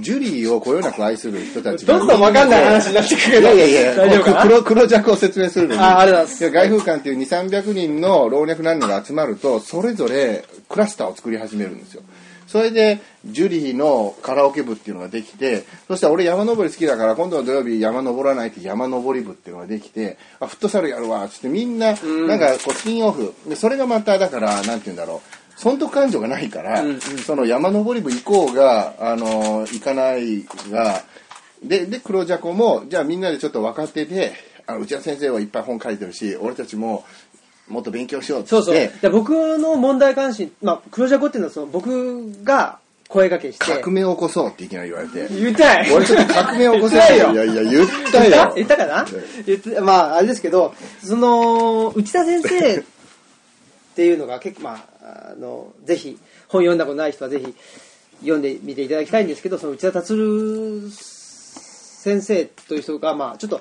[0.00, 3.30] ジュリーをこよなく愛する人たちがどんどんわかんない話になってくる。
[3.32, 4.42] けどいやいやいや大丈夫かな？
[4.42, 5.80] 黒黒弱を説明するのに。
[5.80, 12.02] ああ外風館っていう2、300人の老若男女が集まると、それぞれクラスターを作り始めるんですよ。
[12.52, 21.94] それで、ジュリーのカラオケ部っていうのができて、そしたら俺山登り好きだから、今度の土曜日山登らないって山登り部っていうのができて、あ、フットサルやるわ、つってみんな、
[22.26, 23.32] なんかこうスピンオフ。
[23.48, 25.58] で、それがまた、だから、なんて言うんだろう。
[25.58, 26.84] 損得感情がないから、
[27.24, 31.04] その山登り部行こうが、あの、行かないが、
[31.62, 34.34] で、で、黒ジャコも、じゃあみんなでちょっと若手で、
[34.66, 37.04] あの内田先生はいっぱい本書いてるし、俺たちも
[37.72, 38.50] もっと勉強しようって。
[38.50, 39.10] そうそう。
[39.10, 45.92] 僕の問題関心、まあ、黒ジャコっていうのはその僕が声掛けして、革命を起こそうっていきなり言われて、言いたい。
[45.92, 47.32] 俺ちょっと革命を起こせ言ったよ。
[47.32, 48.52] いやいや、言った言ったよ。
[48.56, 49.06] 言ったかな？
[49.46, 52.82] 言ってまああれですけどその内田先生っ
[53.94, 57.54] ていうのが結構まああのぜひ本読んだことない人はぜひ
[58.20, 60.14] 読んでみていただきたいんですけどその内田達
[62.02, 63.60] 先生という人がまあちょっとう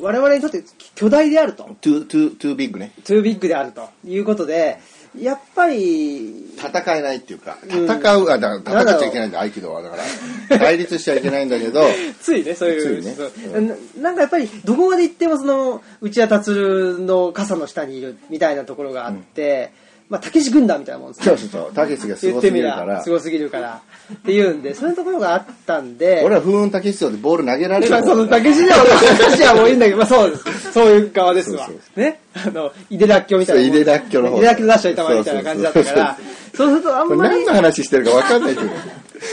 [0.00, 0.62] 我々にとって
[0.94, 2.92] 巨大であると too, too, too big ね。
[3.04, 4.78] トゥービッグであるということで
[5.18, 9.82] やっぱり戦えないっていうか、うん戦う、あ、だから戦っちゃいけないんだ、合気道は。
[9.82, 11.82] だから、対立しちゃいけないんだけど、
[12.20, 13.02] ついね、そういう。
[13.02, 19.72] ねそうななんかやっぱり、どこまで行ってもその、内田達の傘の下にいるみたいなところがあって、
[20.08, 23.82] まあ、たけし軍団みたいなもんですねそうそうそう、たけしがすごすぎるからす、ごすぎるから。
[24.10, 30.72] っていうんで、そういうところがあったんで、俺は風雲たけしでボール投げられるまあ、その、たけしでは、たけしはもういいんだけど、まあそうです。
[30.72, 32.00] そういう側ですわそうそう。
[32.00, 32.20] ね？
[32.34, 33.70] あの、井出らっきょみたいなもん。
[33.70, 36.18] そう井出らっきょの方井出らっきょ出しといた方がいいみたいな感じだったから、
[36.54, 38.70] そうするとあんまり何、の話してるか分かんないけど。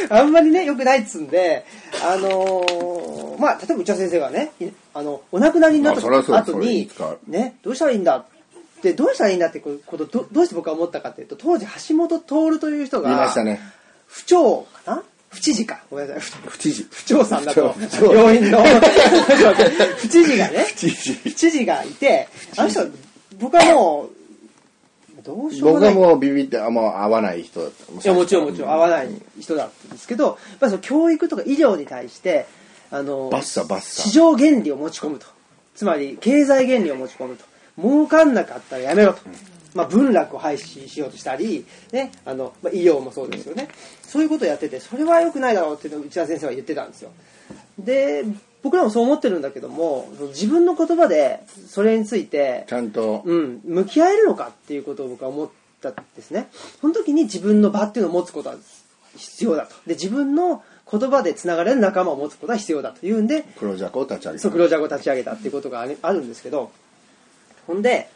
[0.09, 1.63] あんまりね、良くないっつうんで、
[2.03, 6.01] あのーまあ、例えば内田先生がね、いあの、お亡くなりになった
[6.37, 6.89] 後に
[7.27, 8.25] ね、どうしたらいいんだ
[8.91, 13.59] って、どうしたらいいんだってこと、どどうして僕は思ったかっていうと、当時橋本徹という人が、言いましたね。
[14.07, 15.03] 府長かな？
[15.29, 15.83] 府知事か。
[15.89, 16.41] ごめんなさい。
[16.47, 16.87] 不知事。
[16.89, 18.63] 府長さんだと病院の、
[19.97, 21.65] 府知事がね、不知事。
[21.65, 22.87] がいて、あの人、
[23.37, 24.09] 僕はも
[25.19, 25.95] う、どうしようも僕ない。
[25.95, 27.93] はもうビビってあんま合わない人だった。
[27.93, 32.45] いやもちろんもちろん合わない人だったんですけど、やっぱりその教育とか医療に対して、
[32.91, 35.25] あの、バッサバッサ市場原理を持ち込むと。
[35.75, 37.43] つまり、経済原理を持ち込むと。
[37.77, 39.19] 儲かんなかったらやめろと。
[39.73, 43.67] まあ、文楽を廃止しようとしたり、ね、あの、まあ、医療もそうですよね。
[44.01, 47.11] そういうことをやってて、それは良くないだろうっていうのを内田先生は言ってたんですよ。
[47.77, 48.23] で、
[48.63, 55.49] 僕らもそう思ってるんだけども、自分の言葉でそれについてち、ゃんと、うん、向き合えるのかっていうことを僕は思っ
[55.81, 56.47] たんですね。
[56.81, 58.55] その時に自分の場っていうのを持つことは
[59.17, 59.75] 必要だと。
[59.85, 64.41] で、自分の言葉でつながれる仲間を持つことは必要だというんで、黒ジャコを立ち上げた。
[64.41, 66.71] そう、黒ジャコを立ち上げたっていうことがあるんですけど、
[67.67, 68.09] ほんで、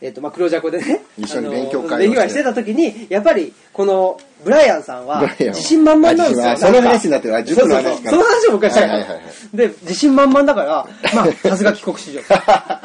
[0.00, 2.42] えっ、と、まあ、黒ジャコでね、一緒に勉強会をして。
[2.42, 6.56] た時に、やっぱり、この、ブライアンさんは自信満々なんですよ。
[6.56, 7.34] その話になってる。
[7.34, 9.20] の話その話を僕はしたい。
[9.52, 12.20] で、自信満々だから、 まあ、さすが帰国子女。
[12.22, 12.26] と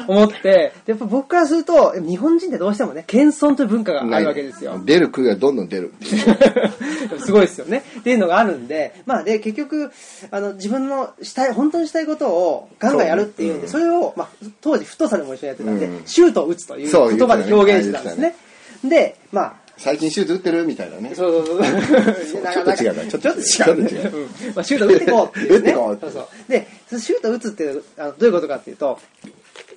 [0.06, 4.80] 思って、でやっぱ僕からすると、日本人ってどうしてもね、謙遜という文化があるわけですよ。
[4.84, 5.92] 出る杭はどんどん出る。
[7.24, 7.82] すごいですよね。
[8.00, 9.90] っていうのがあるんで、まあで、結局、
[10.30, 16.02] あの、自分のしたい、本当にしたいことをガンガンやるっていうんで、それを、まあ、当時、太さでも一緒にやってたんで、うん。
[16.04, 18.36] シュートを打つという言葉で表現してたんですね。
[18.84, 20.66] で、まあ、最近シュート打ってる？
[20.66, 21.14] みたいなね。
[21.14, 22.42] そうそうそう。
[22.52, 24.28] ちょっと違うなちょっと違うちょっと違う。
[24.54, 25.56] まあ、シュート打っていこうっていう、ね。
[25.56, 26.26] 打ってこうそうそう。
[26.48, 28.98] で、シュート打つってあのどういうことかっていうと、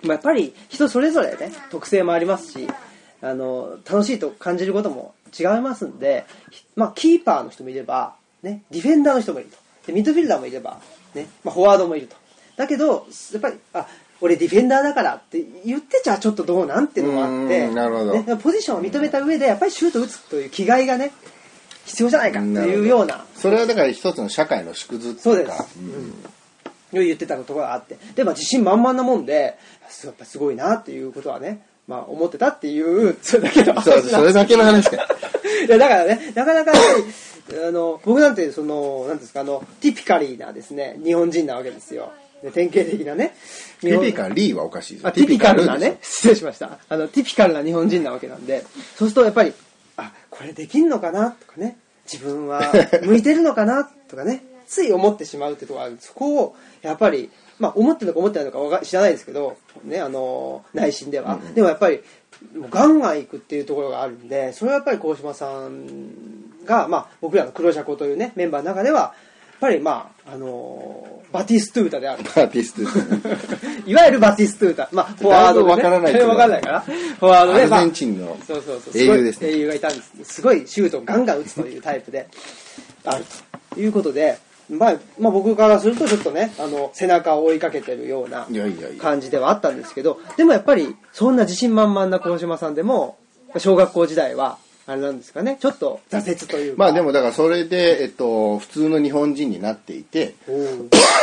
[0.04, 2.68] まあ、やっぱり人それぞれね、特性もありますし、
[3.22, 6.26] あの、楽しいと感じることも違いますんで、
[6.76, 9.58] まあ、キーパーの人もいれば、ね、ディフェンダーの人もいると。
[9.88, 10.80] で、ミッドフィルダーもいれば、
[11.14, 12.16] ね、まあ、フォワードもいると。
[12.56, 13.88] だけど、やっぱり、あ、
[14.22, 21.12] 俺ディフェンダーだからって言ってちゃちょっとどうなんっていうのもあって、うんなるほどね、ポジションを認めた上で、やっぱりシュート打つという気概がね、
[21.86, 25.66] 必要じゃないかっていうような、それはだから一つの社会の縮図ってそうですいうか。。
[25.78, 27.06] うん。
[27.06, 27.98] 言ってたところがあって。
[28.16, 29.58] で、まあ自信満々なもんで、
[30.04, 35.04] やっぱすごいなっていうことはね、まあ思ってたっていう、それだけの話それだけの話かよ。
[35.68, 42.12] いや、だからね、なかなかあの、僕なんて、その、なんですか、あの、ティピカリーなですね、日本人なわけですよ。
[42.44, 43.36] で典型的なね。
[43.82, 46.80] ティピカル、リーはおかしいですあ、ティピカルなね、失礼しました。
[46.90, 49.54] あの、ティピカルな日本人なわけなんで、そうするとやっぱり、
[49.98, 51.32] あ、これできんのかな？
[51.32, 51.78] とかね、
[52.12, 52.62] 自分は
[53.04, 53.86] 向いてるのかな？
[54.08, 55.98] とかね、つい思ってしまうってところがある。
[56.00, 61.40] そこを、やっぱり、まあ、思ってるのか思ってないのか知らないですけど、ね、あの、内心では。
[61.54, 62.02] でもやっぱり、
[62.56, 69.14] もうガンガン行くっていうところがあるんで、それはやっぱり鴻島さんが、まあ、僕らの黒シャコというね、メンバーの中では、
[69.60, 72.24] ぱりまあ、あのバティストゥータである。
[72.24, 73.82] バーティストですね。
[73.86, 74.90] いわゆるバティストゥータ。
[74.92, 75.72] まあ、フォワードで、ね。
[75.72, 76.80] わからないけどわからないから。
[76.82, 78.94] フォワードで、アルゼンまチンのあそうそうそう。
[78.96, 80.34] 英雄ですね英雄がいたんです。
[80.36, 82.28] すごいシュートをガンガン打つというタイプで、
[83.06, 83.26] ある
[83.74, 89.02] ということで、まあ、まあ僕からするとちょっとね、あの、背中を追いかけてるようないやいやいや。
[89.02, 93.18] 感じではあったんですけど、でもやっぱり、そんな自信満々な鴻島さんでも、
[93.58, 94.58] 小学校時代は、
[94.90, 96.80] あれなんですかね、ちょっと挫折というか。
[96.80, 100.34] まあでもだからそれで、えっと、普通の日本人になっていて、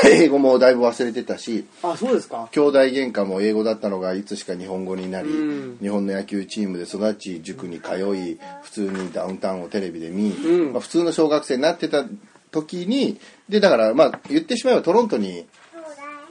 [0.05, 2.48] 英語もだいぶ忘れてたし、あ、そうですか。
[2.52, 5.33] 兄弟喧嘩も英語だったのがいつしか日本語になり、う
[5.74, 5.79] ん。
[5.83, 10.72] 日本の野球チームで育ち塾に通い普通にダウンタウンをテレビで見、ん。
[10.72, 12.05] まあ、普通の小学生になってた
[12.52, 15.44] 時にでだからまあ言ってしまえばトロントに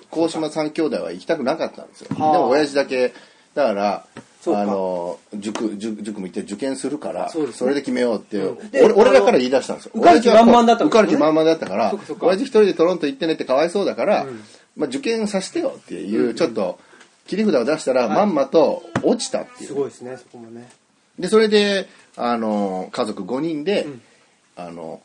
[0.10, 2.32] 鴻島三兄弟は行きたくなかったんですよ、はあ。
[2.32, 3.13] でも親父だけ
[3.54, 4.06] だから
[4.47, 8.63] あの塾塾塾も行って受験するからそれで決めようって、う。
[8.63, 8.71] ん。
[8.71, 9.91] で俺俺らから言い出したんですよ。
[9.95, 14.25] 受かる気満々だった受かる気満々だったから親父一人でトロント行ってねってかわいそうだから、
[14.75, 16.79] まあ、受験させてよっていうちょっと
[17.27, 19.67] 切り札を出したら、まんまと落ちたっていう。
[19.67, 20.69] すごいですね、そこもね。
[21.17, 23.88] でそれであの家族5人で、
[24.55, 25.01] あの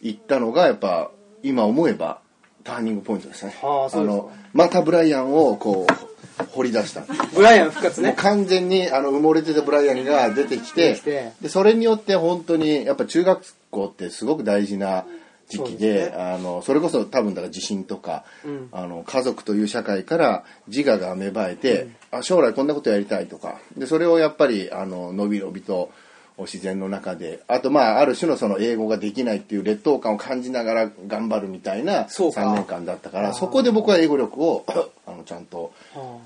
[0.00, 1.10] 行ったのがやっぱ
[1.42, 2.20] 今思えば
[2.64, 3.56] ターニングポイントですね。
[3.62, 7.02] はあのまたブライアンをこう掘り出した。
[7.34, 8.14] ブライアン復活ね。
[8.16, 15.04] 完全にあの埋もれてたブライアンが出てきてでそれによって本当にやっぱ中学校ってすごく大事な
[15.48, 16.14] 時期でね。
[16.16, 18.68] あのそれこそ多分だから地震とか、ん。
[18.72, 23.58] あの家族という社会から自我が芽生えて、あ将来こんなことやりたいとか。
[23.76, 25.90] でそれをやっぱりあののびのびと
[26.44, 27.40] 自然の中で。
[27.48, 32.42] あとまあある種のその英語ができないっていう劣等感を感じながら頑張るみたいなそうか。
[32.42, 34.64] 3年間だったからそこで僕は英語力を
[35.06, 36.18] あのちゃんとは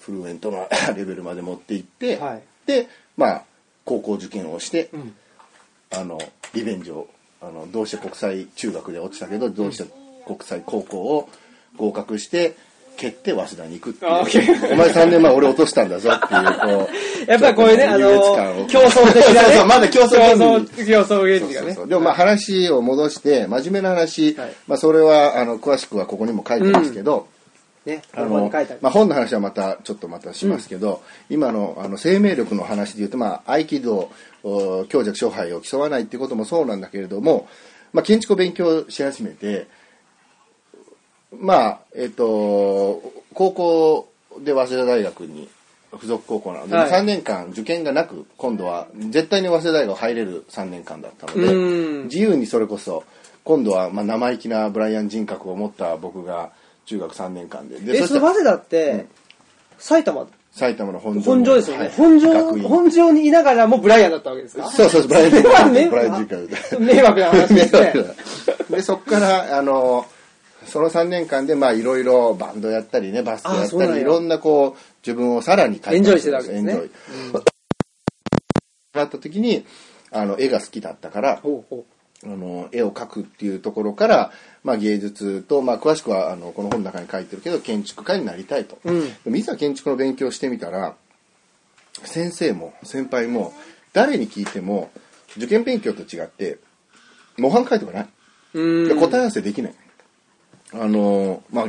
[0.00, 2.42] フルエントなレベルまで持っていって、はい。
[2.66, 3.44] でまあ
[3.84, 5.14] 高校受験をして、ん。
[5.94, 6.18] あの
[6.54, 7.08] リベンジを
[7.40, 9.84] あのどうして国際中学で落ちたけどどうして
[10.26, 11.28] 国際高校を
[11.76, 12.56] 合格して
[12.96, 14.72] 蹴って早稲田に行くっていう。
[14.72, 16.90] お前3年前俺落としたんだぞっていうこ
[17.26, 19.48] う やっぱりこういうね、あの競争的なね。
[19.48, 21.88] そうそうまだ競争競原理争、競争原理がね。
[21.88, 24.52] でもまあ話を戻して真面目な話、はい。
[24.66, 27.26] まあそれはあの詳しくはここにも書いてますけど、
[27.84, 28.78] ね、あここにの書いてある。
[28.80, 34.10] まあ、本の話はまたちょっとまたしますけど、今のあの生命力の話で言うと、まあ、合気道
[34.44, 37.48] お強弱勝敗を競わないっていうこともそうなんだけれども、
[37.92, 39.66] まあ、建築を勉強し始めて
[41.38, 43.02] まあえっ、と
[43.34, 44.08] 高校
[44.40, 45.48] で早稲田大学に
[45.92, 46.90] 付属高校なので、はい。
[46.90, 52.04] 3年間受験がなく今度は絶対に早稲田大学入れる3年間だったのでうん。
[52.04, 53.04] 自由にそれこそ
[53.44, 56.50] 今度はまあ生意気なブライアン人格を持った僕が
[56.86, 57.78] 中学3年間で。
[57.80, 59.06] でえ、そしたらその早稲田って、
[59.78, 61.84] 埼玉、埼玉の本庄本庄ですよね。
[61.84, 61.92] はい。
[61.94, 64.70] 本庄、本庄にいながらもブライアンだったわけですか？
[64.70, 67.54] そうそうブライアン人それはねブライアン人格迷惑な話。
[67.54, 67.92] ですね。
[68.70, 70.06] でそこからあの
[70.66, 76.72] その3年間でまあいろいろバンドやったりねバスケやったりいろんなこう自分をさらにエンジョイしてたわけですね。
[76.72, 76.90] エンジョイ。
[78.94, 79.64] なった時に
[80.10, 81.84] あの絵が好きだったからほうほ
[82.24, 89.08] あの絵を描くっていうところから、まあ、芸術と、まあ、詳しくはあのこの本の中に書いてるけど建築家になりたいと、うん。
[89.24, 90.94] でもいざ建築の勉強をしてみたら
[92.04, 93.52] 先生も先輩も
[93.92, 94.90] 誰に聞いても
[95.36, 96.58] 受験勉強と違って
[97.38, 98.08] 模範解答がない、
[98.54, 99.74] 答え合わせできない
[100.74, 101.66] あのまあ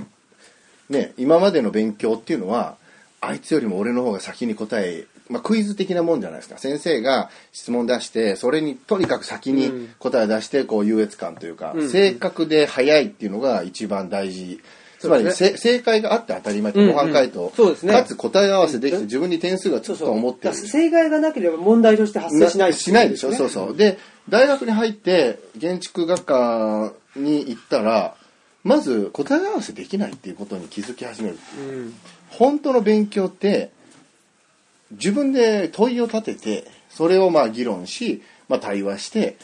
[0.90, 2.78] ね今までの勉強っていうのは
[3.22, 6.58] あいつよりも俺の方が先に答え、まあ、クイズ的なもんじゃないですか。
[6.58, 11.90] 先生が質問出してそれにとにかく先に答え出してこう優越感というか、うん。
[11.90, 14.60] 正確で早いっていうのが一番大事。
[15.00, 17.94] つまり、そうですせ正解があって当たり前ってうん模範解答、そうですね。
[17.94, 20.54] かつ答え合わせできて自分に点数がつくと思ってる。
[20.54, 23.78] 正解がなければ問題として発生しない、しないでしょ、そうそう。
[23.78, 23.98] で
[24.30, 28.16] 大学に入って建築学科に行ったら
[28.64, 31.38] まず答え合わせできないっていうことに気づき始める。
[31.60, 31.94] うん。
[32.30, 33.72] 本当の勉強って
[34.92, 39.38] 自分で問いを立ててそれをまあ議論し、まあ、対話して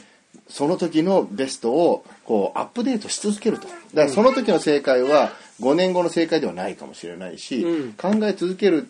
[0.47, 3.67] その時のベストをこうアップデートし続けると。
[3.67, 7.93] だからその時の正解は5年後の正解ではないかもしれないし、うん。
[7.93, 8.87] 考え続ける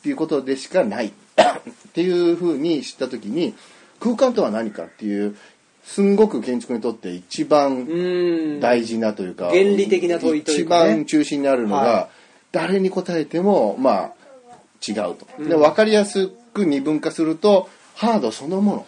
[0.00, 1.06] っていうことでしかない。
[1.06, 1.12] っ
[1.92, 3.54] ていうふうに知った時に
[4.00, 5.36] 空間とは何かっていう
[5.86, 8.60] すんごく建築にとって一番うん。
[8.60, 12.08] 大事なというか、原理的な問いというかね一番中心にあるのが、は
[12.52, 14.12] 誰に答えてもまあ
[14.86, 18.86] 違うと、で分かりやすく二分化するとハードそのもの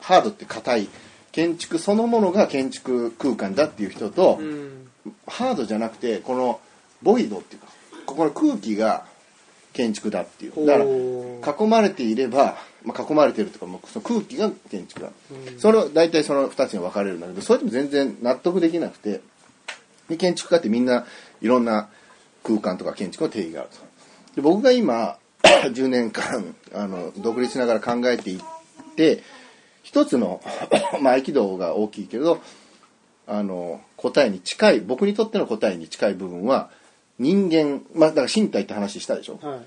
[0.00, 0.88] ハードって硬い
[1.30, 4.90] 建築そのものが建築空間だっていう人と、うん。
[5.26, 6.60] ハードじゃなくてこの
[7.00, 7.68] ボイドっていうか
[8.04, 9.06] ここの空気が
[9.72, 10.66] 建築だっていう。
[10.66, 15.10] だから囲まれていれば、まあ、囲まれてるとかもうその空気が建築だ、
[15.58, 19.20] それを大体その2つに分かれるんだけどそれでも全然納得できなくて
[20.08, 21.06] で建築家ってみんな
[21.40, 21.88] いろんな
[22.42, 23.76] 空間とか建築の定義があると。
[24.36, 28.40] で僕が今 10年間あの独立しながら考えていっ
[28.96, 29.22] て
[29.82, 30.40] 一つの
[31.00, 32.40] まあ合気道が大きいけれど
[33.26, 36.70] あの答えに近い僕にとっての答えに近い部分は
[37.20, 39.38] 人間まあだから身体って話したでしょ？
[39.42, 39.60] はい。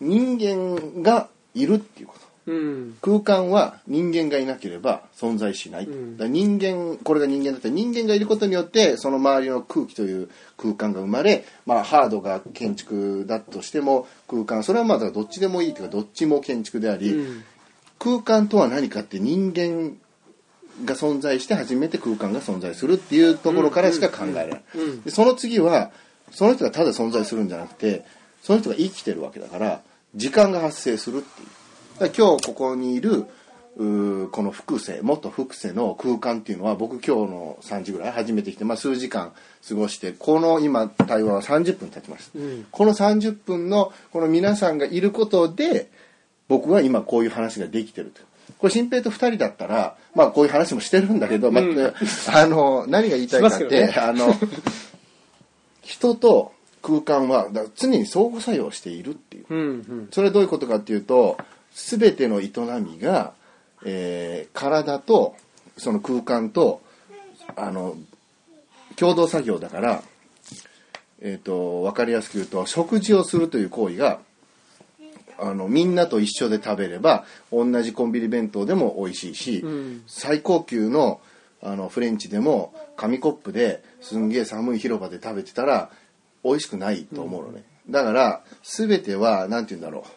[0.00, 2.52] 人間がいるっていうこと。
[2.52, 2.96] うん。
[3.02, 6.16] 空間は人間がいなければ存在しない、うん。
[6.16, 17.44] だ人間これが人間だったら人間がいることによってその周りの空気という空間が生まれ、まあ、ハードが建築だとしても空間それはまだどっちでもいいというかどっちも建築であり、うん。
[17.98, 19.96] 空間とは何かって人間
[20.84, 24.62] が存在して初めて空間が存在するっていうところからしか考えられない、
[25.04, 25.90] でその次は
[26.30, 28.04] その人がただ存在するんじゃなくて
[28.42, 29.80] その人が生きてるわけだから
[30.14, 31.48] 時間が発生するっていう。
[31.98, 33.26] 今日ここにいる
[33.76, 39.32] この複世元複世の空間っていうのは僕今日の3時ぐらい初めて来て、まあ、数時間
[39.68, 42.66] 過ごしてこの今対話は30分経ちました、うん。
[42.70, 45.90] この30分のこの皆さんがいることで
[46.48, 48.22] 僕は今こういう話ができてると。
[48.58, 51.64] これ新平と2人だったらまあこういう話もしてるんだけど、まあ
[52.40, 54.34] あの何が言いたいかって、あの
[55.88, 59.58] 人と空間は常に相互作用しているっていううん。
[59.58, 60.08] うん。
[60.10, 61.38] それはどういうことかっていうと
[61.72, 63.32] 全ての営みが、
[63.84, 65.34] えー体と
[65.78, 66.82] その空間と
[67.56, 67.96] あの
[68.96, 70.02] 共同作業だから、
[71.20, 74.18] えー、と分かりやすく言うと食事をするという行為が
[75.38, 81.20] あのみんなと一緒で食べれば同じコンビニ弁当でも美味しいし、うん最高級の
[81.62, 85.90] あのフレンチでも紙コップですんげえ寒い広場で食べてたら
[86.44, 90.10] 美味しくないと思うのね、だから全ては何て言うんだろう。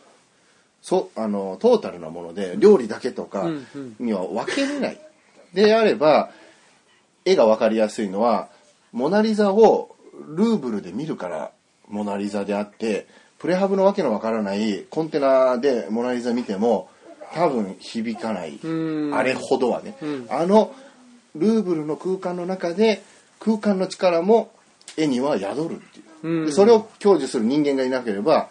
[0.81, 3.95] そあのトータルなもので料理だけとかうんうん。
[3.99, 4.99] には分けれない、
[5.53, 6.31] であれば
[7.25, 8.49] 絵が分かりやすいのは
[8.91, 9.95] モナ・リザを
[10.35, 11.51] ルーブルで見るから
[11.87, 16.89] モナ・リザであってプレハブのわけのわからないコンテナでモナ・リザ見ても
[17.33, 18.55] 多分響かない。
[18.65, 19.13] ん。
[19.15, 20.27] あれほどはね、ん。
[20.29, 20.73] あの
[21.35, 23.01] ルーブルの空間の中で
[23.39, 24.51] 空間の力も
[24.97, 26.45] 絵には宿るっていう、うん。
[26.45, 28.49] でそれを享受する人間がいなければ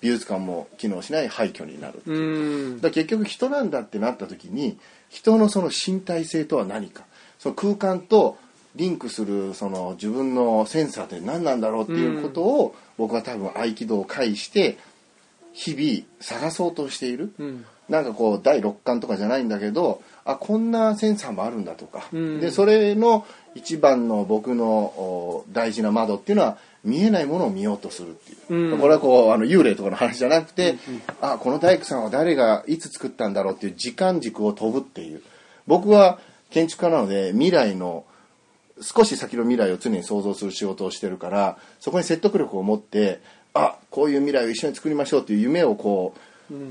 [0.00, 2.18] 美術館も機能しない廃墟になるっていう。
[2.18, 2.80] うん。
[2.80, 4.78] だ結局人なんだってなった時に
[5.08, 7.04] 人のその身体性とは何か。
[7.38, 8.36] その空間と
[8.76, 14.78] リンクするその自分のセンサーって何なんだろうっていうことを、僕は多分合気道を介して
[15.52, 17.64] 日々探そうとしている、うん。
[17.88, 20.00] なんかこう第六感とかじゃないんだけど
[20.32, 22.40] あこんなセンサーもあるんだとか、うん。
[22.40, 28.78] でそれの一番の僕のお大事な窓っていうのは見えないものを見ようとするっていう、うん。
[28.78, 30.76] これはこうあの幽霊とかの話じゃなくて、
[31.20, 35.22] あこの大工さんは誰がいつ作ったんだろうっていう時間軸を飛ぶっていう。
[35.66, 36.18] 僕は
[36.50, 38.04] 建築家なので未来の
[38.80, 43.20] 少し先の未来を常に想像する仕事をしてるからそこに説得力を持って
[43.52, 46.20] あこういう未来を一緒に作りましょうっていう夢をこう、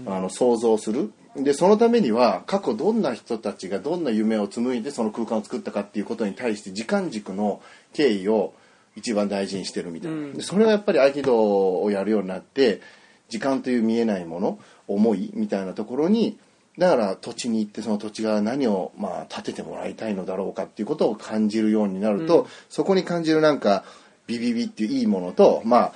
[0.05, 1.11] あの想像する。
[1.35, 7.61] でそのためには過去どんな人たちがどんな夢を紡いでその空間を作ったかっていうことに対して時間軸の
[7.93, 8.53] 経緯を
[8.95, 12.81] 一番大事にしてるみたいな、でそれはやっぱり合気道をやるようになって
[13.29, 16.37] 時間という見えないもの思いみたいなところに
[16.77, 23.83] だから土地に行ってその土地が何をまあ建ててもらいたいのだろうかっていうことを感じるようになると、そこに感じるなんか
[24.29, 25.93] ビビビっていういいものとまあ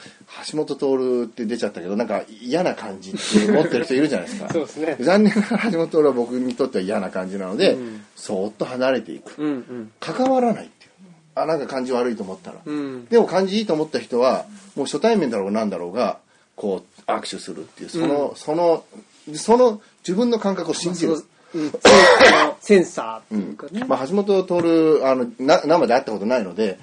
[0.49, 4.49] 橋本徹って出ちゃったけどなんか嫌な感じって思ってる人いるじゃないですか。
[4.51, 4.97] そうですね。
[4.99, 7.77] 残念ながら橋本徹は僕にとっては嫌な感じなので、
[8.15, 9.33] そーっと離れていく。
[9.37, 9.91] うんうん。
[9.99, 10.91] 関わらないっていう。
[11.35, 13.05] あなんか感じ悪いと思ったら、うん。
[13.05, 16.17] でも感じいいと思った人はもう初対面だろうが何だろうが
[16.55, 18.83] こう握手するっていうその、その
[19.35, 21.15] その自分の感覚を信じる、
[22.59, 26.79] センサーっていうかね、まあ、橋本徹あのな生で会ったことないので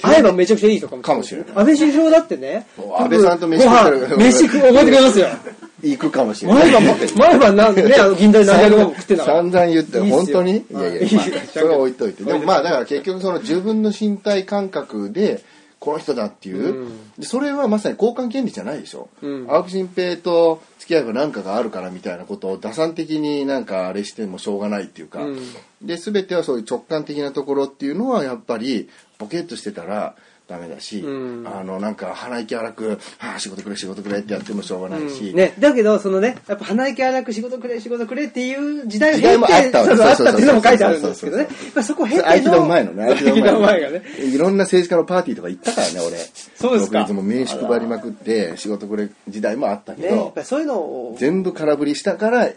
[0.00, 1.50] 会えばめちゃくちゃいい人かもかもしれない。
[1.50, 2.66] 安倍首相だってね。
[2.98, 5.28] 安倍さんと飯ご食飯飯食う覚えてくれますよ。
[5.84, 6.72] 行くかもしれない。
[6.72, 9.36] 毎晩毎晩なんね あの銀座で何百万も食ってんだから。
[9.36, 10.52] 散々言って本当に？
[10.52, 11.08] いやいや、
[11.52, 12.24] それは置いといて。
[12.24, 15.42] でもまあだから結局その自分の身体感覚で
[15.78, 16.86] この人だっていう、
[17.18, 19.46] でそれはまさに交換権利じゃないでしょ、うん。
[19.50, 25.38] 青木新平と付き合えば何かがあるからみたいなことを打算的になんかあれしてもしょうがないっていうか、うん。
[25.82, 28.88] で全てはそういう直感的なところっていうのはやっぱり
[29.24, 30.14] ボケっとしてたら
[30.46, 31.48] ダメだし、うん。
[31.48, 39.80] あのなんか鼻息荒く「はあ仕事くれ仕事くれ」ってやってもしょうがないし、ね、だけど、そのね、やっぱ鼻息荒く仕事くれ、仕事くれっていう時代もあった。
[39.80, 41.48] わそうそうあったっていうのも書いてあるんそうですけどね。
[41.82, 42.28] そこ経ての。
[42.28, 44.02] 合気道前のね合気道前がね。
[44.20, 46.18] いろんな政治家のパーティーとか行ったからね俺。
[46.56, 46.98] そうですか。
[47.00, 52.50] 僕いつも名刺配りまくって仕事くれ時代もあったけね、やっど、ぱりそういうのを、全部空振りしたから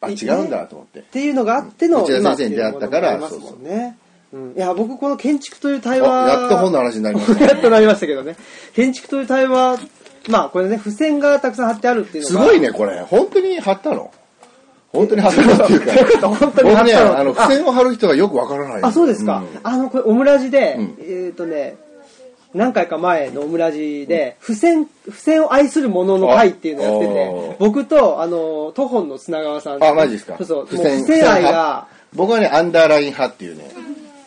[0.00, 3.96] あ違うんだと思って、っていうのがあっての、内田今先生に出会ったからっていうものがありますもんね。
[4.34, 6.28] うん、いや、僕この建築という対あ話。
[6.28, 8.34] やっと本の話になりました やっとなりましたけどね。
[8.74, 9.78] 建築という対話、
[10.28, 12.46] まあこれね、付箋がたくさん貼ってあるっていうのが。
[12.46, 14.10] すごいねこれ本当に貼ったの？
[14.92, 19.34] 本当に貼ったのっていうか 本当に貼ったの僕ねあの付箋を貼る人がよくわからないあ、そうですか。
[19.34, 21.76] んあの、これ、オムラジで、うんえっ、とね、
[22.54, 29.84] 何回か前のオムラジで、付箋、付箋を愛する者の会っていうのをやっててー、僕と、あの、トホンの砂川さん。
[29.84, 30.66] あマジですかそうそう。
[30.66, 33.70] 付箋付箋愛が、僕はねアンダーライン派っていうね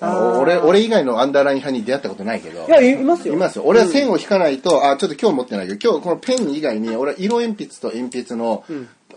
[0.01, 3.33] 俺俺以外のアンダーライン派に出会ったことないけどいや、いいますよ。
[3.33, 3.63] いますよ。
[3.65, 8.63] 俺は線を引かないと、あ、ちょっと今日持ってないけど、今日このペン以外に、俺は色鉛筆と鉛筆の、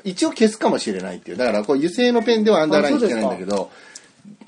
[0.05, 1.37] 一応消すかもしれないっていう。
[1.37, 3.71] だから、こう油性のペンではアンダーライン引けないんだけど、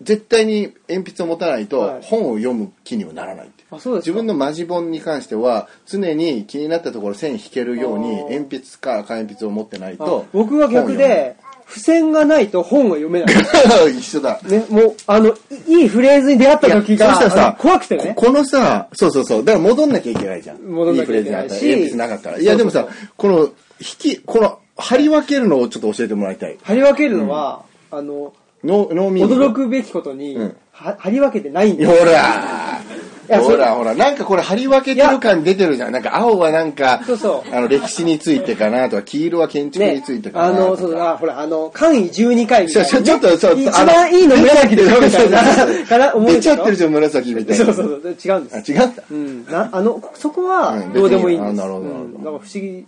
[0.02, 3.64] 絶対に鉛筆を持たないとはい本を読む気にはならないって。
[3.70, 4.10] あ、そうですか。
[4.10, 11.36] 自分のマジ本に関しては常に気になったところ線引けるように鉛筆か赤鉛筆を持ってないあと僕は逆で、
[11.72, 13.34] 付箋がないと本は読めない。
[13.96, 14.38] 一緒だ。
[14.46, 15.34] ね、もう、あの、
[15.66, 18.12] いいフレーズに出会った時が、そしたらさ怖くてね。
[18.14, 19.44] ここのさそうそうそう。
[19.44, 20.58] だから戻んなきゃいけないじゃん。
[20.58, 21.48] 戻んなきゃいけない。
[21.48, 22.08] しいフレーズにあったら。
[22.08, 22.38] 鉛筆なかったら。
[22.38, 23.50] いやでもさこの引
[23.98, 26.58] きこの貼り分けるのをちょっと教えてもらいたい。
[26.62, 30.56] 貼り分けるのは、あの、ノーノーミーニング驚くべきことに、うん。
[30.72, 32.80] は貼り分けてないんですほら
[33.28, 35.92] ほらほらなんかこれ貼り分けてる感出てるじゃん。
[35.92, 37.54] なんか青はなんかそうそう。
[37.54, 47.64] あの歴史についてかなとか黄色は建築についてかなあの、とかそうだ、ほら、あの、簡易12回みたいな、ちょちょっとそう一あの番いいの紫でしょみたいな、から思出ちゃってるじゃん紫みたいな。
[47.64, 48.80] そうそうそう、違うんです。
[48.80, 49.46] あ違ったうん。
[49.46, 51.54] な、あの、そこはうん、どうでもいいんです。
[51.54, 52.04] なるほどなるほど。
[52.04, 52.12] うん。
[52.12, 52.84] なんか不思議っ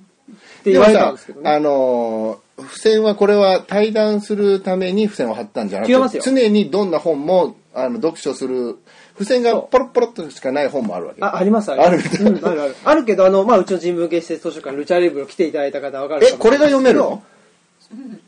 [0.64, 1.50] て言われたんですけどね。
[1.50, 8.78] あのー付箋はこれは対談するために付箋を貼ったんじゃなくて常にどんな本もあの読書する
[9.14, 11.22] 付箋がポロッポロっとしかない本もあるわけ。
[11.22, 12.76] あ、あります、ああるうん、あるある。
[12.84, 17.22] あるけど、あの、まあ、うちの人文系施設図書館、ルチャリブロ来ていただいた方はわかるえこれが読めるの？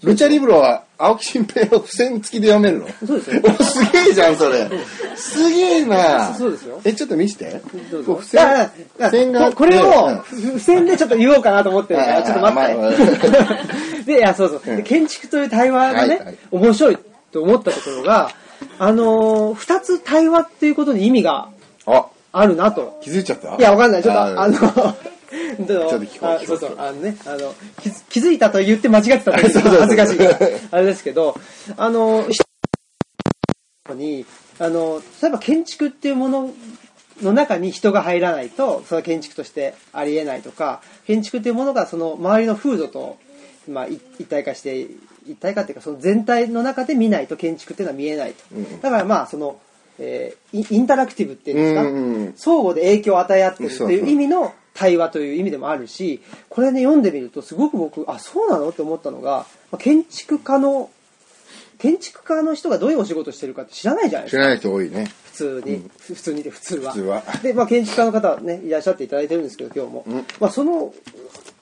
[0.05, 2.89] ルチャリブロは青木新平の付箋付きで読めるの？
[3.07, 3.43] そうですよ。
[3.59, 4.71] おすげえじゃん、それ。
[5.17, 6.35] すげえな。
[6.35, 6.81] そうですよ。
[6.85, 7.61] え、ちょっと見して。
[7.91, 8.21] どうぞ。
[8.23, 8.39] 付
[9.11, 14.05] 箋がここれを付箋でちょっと言おうかなと思ってるから、ちょっと待まあって。
[14.05, 14.83] で、いや、そうそう。
[14.83, 16.99] 建築という対話がね面白い
[17.37, 18.31] と思ったところが、
[18.79, 21.51] あのー、二つ対話っていうことに意味が
[21.85, 22.99] あ、あるなと。
[23.03, 23.57] 気づいちゃった？
[23.57, 24.03] いや、わかんない。
[24.03, 24.81] ちょっと、ああの、ちょっと
[26.01, 30.39] 聞こう聞こうそうそう、あのね、あの、気づ気づいたと言って間違ってたと 恥ずかしいから。
[30.71, 31.39] あれですけど、
[31.77, 32.25] あの、
[33.95, 34.25] に、
[34.59, 36.55] あの、例えば建築っていうもの
[37.23, 43.19] の中に人が入らないと、その建築としてありえないとか、建築っていうものがその周りの風土と、
[43.69, 44.87] まあ、い一体化して、
[45.29, 48.45] 一体化っていうか、その全体の中で見ないと建築っていうのは見えないと。
[48.55, 49.59] うんだからまあ、その、
[49.99, 56.21] えーイインタラクティブっていうんですか、うんうんうん相互で影響を与え合ってるっていう意味の対話という意味でもあるし、
[56.51, 58.69] これね、読んでみるとすごく僕、あ、そうなの？
[58.69, 60.91] って思ったのが、まあ建築家の、
[61.79, 64.39] 建築家の人がどういうお仕事してるかって知らないじゃないですか。
[64.39, 65.11] 知らない人多いね。
[65.25, 66.93] 普通に、ふ普通にで普通は。
[66.93, 70.05] 普通はで、まあ、建築家の方ね、いらっしゃっていただいてるんですけど、今日も。
[70.07, 70.93] うんまあ、その、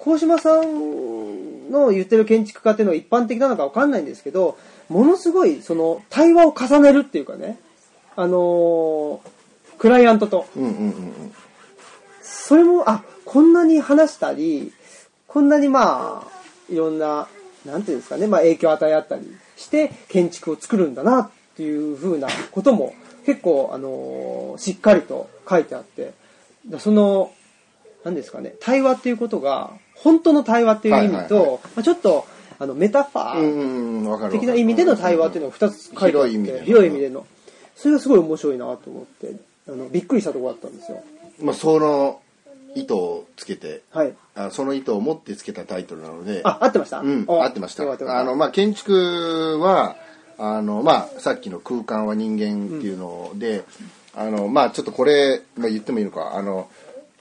[0.04, 7.58] 鴻島さんの言ってる建築家っていうのは一般的なのかわかんないんですけど、ものすごい、その、対話を重ねるっていうかね、
[8.16, 9.18] あのー
[9.76, 10.46] クライアントと。
[10.56, 11.34] うんうんうんうん。
[12.22, 14.72] それも、あ、こんなに話したり、
[15.26, 17.26] こんなにまあ、いろんな、
[17.64, 22.94] なんていうんですかね、まあ影響を与え合ったりして建築を作るんだなっていうふうなことも
[23.26, 26.12] 結構、あのーしっかりと書いてあって、
[26.68, 27.32] だその、
[28.04, 32.26] なんですかね、対話っていうことが、本当の対話っていう意味と、はいはいまあ、ちょっと、
[32.58, 34.30] あの、メタファー。
[34.30, 37.26] 的な意味での対話っていうのが2つ書いてあって広い意味での広い意味での。
[37.76, 39.34] それがすごい面白いなと思って
[39.68, 41.02] あのびっくりしたところだったんですよ。
[41.42, 42.20] まあ、その
[42.76, 44.14] 糸をつけて、はい。
[44.36, 47.00] あその糸を持ってつけたタイトルなので、あ合ってました？
[47.00, 47.84] うん、お合ってました。
[47.84, 49.96] あの、まあ、建築は、
[50.38, 53.64] あの、まあ、さっきの空間は人間っていうので、
[54.14, 56.68] あの、まあ、ちょっとこれ、まあ、言ってもいいのか、あの、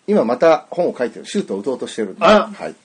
[0.07, 2.25] 今また本を書いてる、シュートを打とうとしてるんで。
[2.25, 2.75] あはい。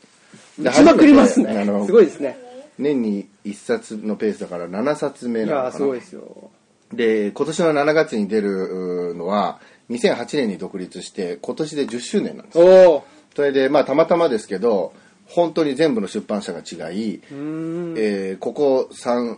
[0.60, 2.36] 打ちまくりますねすごいですね
[2.78, 5.66] 年に1冊のペースだから7冊目いなのかな。
[5.66, 6.50] やすごいですよ
[6.92, 9.60] で、今年の7月に出るのは、
[9.90, 12.58] 2008年に独立して、今年で10周年なんです。
[12.58, 14.92] それで、まあ、たまたまですけど、
[15.26, 19.36] 本当に全部の出版社が違い、えーここ3、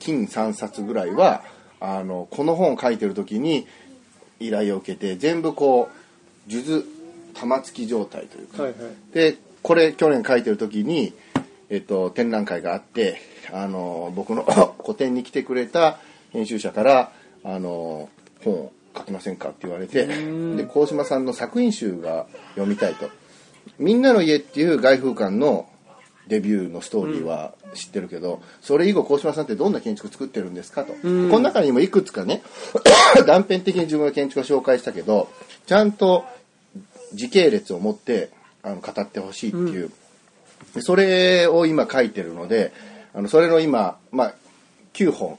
[0.00, 1.44] 金3冊ぐらいは、
[1.80, 3.66] あの、この本を書いてる時に
[4.40, 5.97] 依頼を受けて、全部こう、
[6.48, 6.84] 数珠
[7.34, 9.14] 玉突き状態というか、はいはい。
[9.14, 11.12] でこれ去年書いてる時に、
[11.68, 13.20] えっと、展覧会があって
[13.52, 14.44] あの僕の
[14.78, 15.98] 個展に来てくれた
[16.30, 17.12] 編集者から
[17.44, 18.08] あの
[18.44, 23.10] 本を書きませんかって言われてで鴻島さんの作品集が読みたいと
[23.78, 25.68] 「みんなの家」っていう外風館の
[26.28, 31.30] デビューのストーリーは知ってるけど、それ以後鴻島さんってどんな建築作ってるんですかと、ん。
[31.30, 32.42] この中にもいくつかね
[33.26, 35.28] 断片的に自分の建築を紹介したけど
[35.66, 36.26] ちゃんと
[37.12, 38.30] 時系列を持って
[38.62, 39.90] あの語ってほしいっていう、
[40.74, 42.72] でそれを今書いてるので
[43.14, 44.34] あのそれの今、まあ、
[44.94, 45.38] 9本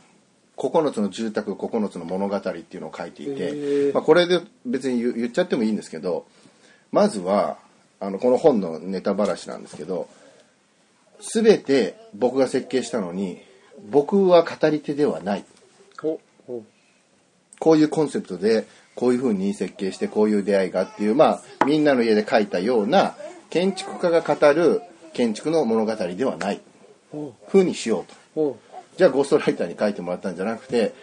[0.57, 6.25] 9つの住宅9つの物語っていうのを書いていへてー、まあ、これで別に言言っちゃってもいいんですけど
[6.91, 7.57] まずは
[7.99, 10.09] あのこの本のネタばらしなんですけど
[11.19, 13.41] 全て僕が設計したのに
[13.89, 15.45] 僕は語り手ではない。
[17.59, 18.65] こういうコンセプトで
[18.99, 23.15] こういう風に設計してこういう出会いがっていうまあみんなの家で書いたような
[23.49, 24.81] 建築家が語る
[25.13, 26.59] 建築の物語ではない。
[27.09, 28.15] ほ風にしようと。
[28.35, 28.59] ほ
[28.97, 30.93] じゃあゴーストライターに書いてもらったんじゃなくて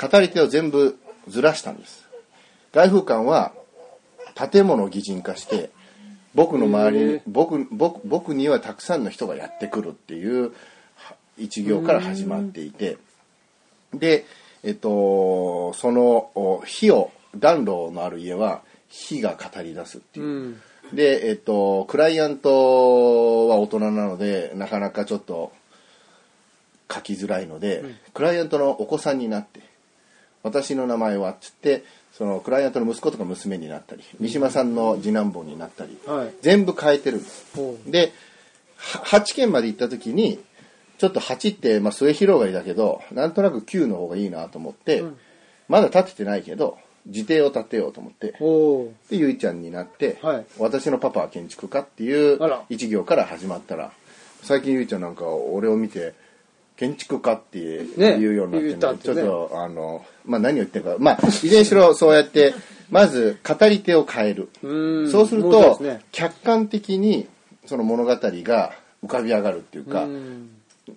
[0.00, 0.96] 語り手を全部
[1.26, 2.06] ずらしたんです。
[2.72, 3.52] 外風館は
[4.52, 5.70] 建物を擬人化して
[6.36, 10.52] 僕の周りに僕僕僕にはたくさんの人がやってくるっていう
[10.94, 12.98] は一行から始まっていて。
[13.92, 14.24] で
[14.62, 20.26] えっとそのお火を暖炉のある家は火が語り出すっていう。
[20.26, 20.60] う、うん。
[20.92, 25.52] でえっとクライアントは大人なのでなかなかちょっと
[26.92, 29.60] 書きづらいので、クライアントのお子さんになって
[30.42, 36.34] 私の名前はっつってそのクライアントの息子とか娘になったり三島さんの次男坊になったり、はい。
[36.42, 37.56] 全部変えてるんです。
[37.56, 38.12] ほで
[38.76, 40.40] は8件まで行った時に
[40.98, 45.16] ちょっと8って、まあ、末広がりだけどなんとなく9の方がいいなと思って、うん。
[45.68, 48.34] まだ立ててないけど自邸を建てようと思って
[49.10, 50.46] でゆいちゃんになって、はい。
[50.58, 52.38] 私のパパは建築家っていう
[52.68, 53.92] 一行から始まったら
[54.42, 56.14] 最近ゆいちゃんなんか俺を見て
[56.76, 57.58] 建築家って
[57.96, 58.18] ね。
[58.18, 59.14] 言うようになって,、言ったってね。
[59.14, 62.54] ちょっとあのまあ何を言ってるかまあ いずれにしろそうやって
[62.90, 64.48] まず語り手を変える。
[64.62, 65.10] うん。
[65.10, 65.82] そうする面と
[66.12, 67.26] 客観的に
[67.66, 68.72] その物語が
[69.04, 70.50] 浮かび上がるっていうかうん。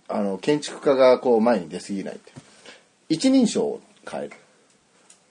[0.08, 2.20] あの建築家がこう前に出過ぎない
[3.10, 4.32] 一人称を変える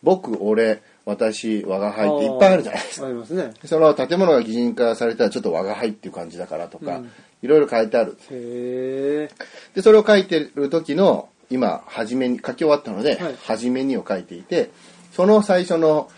[0.02, 3.06] 僕俺私我が輩っていっぱいあるじゃないですか。
[3.06, 3.52] ありますね。
[3.64, 7.00] その建物が擬人化されたらちょっと我が輩っていう感じだからとか、
[7.42, 8.16] いろいろ書いてある。
[8.30, 9.34] へえ。
[9.74, 13.36] でそれを書いてる時の今初めに書き終わったので、はい。
[13.44, 14.70] 初めにを書いていて
[15.12, 16.10] その最初の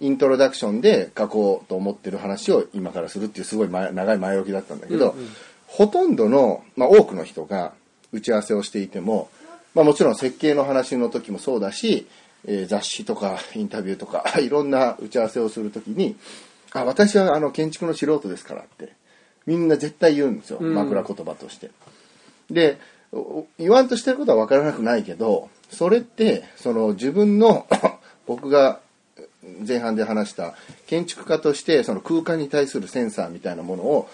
[0.00, 5.14] イントロダクションで書こうと思ってる話を今からするっていうすごい前長い前置きだったんだけど、
[5.66, 7.74] ほとんどの、まあ、多くの人が
[8.10, 9.30] 打ち合わせをしていても、
[9.74, 12.08] まあ、もちろん設計の話の時もそうだし、
[12.46, 16.16] えー雑誌とかインタビューとか いろんな打ち合わせをする時に
[16.72, 18.92] 「あ私はあの建築の素人ですから」って
[19.46, 21.70] みんな絶対言うんですよ枕言葉として。
[22.50, 22.78] で
[23.12, 27.66] お言わんとしてることは分からなくないけどそれってその自分の
[28.26, 28.80] 僕が
[29.66, 30.54] 前半で話した
[30.86, 34.08] 建築家としてその空間に対するセンサーみたいなものを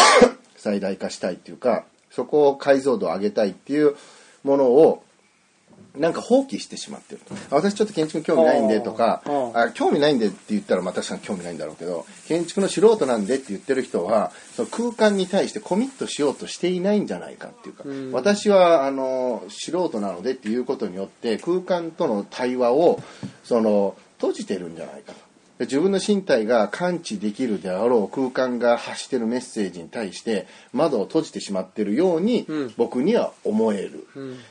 [0.56, 3.96] 最大化したいっていうかそこを解像度を上げたいっていう
[4.44, 5.02] ものを
[5.98, 7.20] なんか放棄してしまってる
[7.50, 9.22] あ私ちょっと建築に興味ないんでとか
[9.54, 17.84] あ興味ないんでって言ったらまあ確かに興味ないんだろうけど建築の素人なんでって言ってる人はその空間に対してコミットしようとしていないんじゃないかっていうか、
[18.16, 23.00] 私はあの素人なのでっていうことによって空間との対話を
[23.44, 25.27] その閉じてるんじゃないかと。
[25.58, 32.46] で自分の身体が感知できるであろう空間が発してるメッセージに対して窓を閉じてしまってるように
[32.76, 34.06] 僕には思える、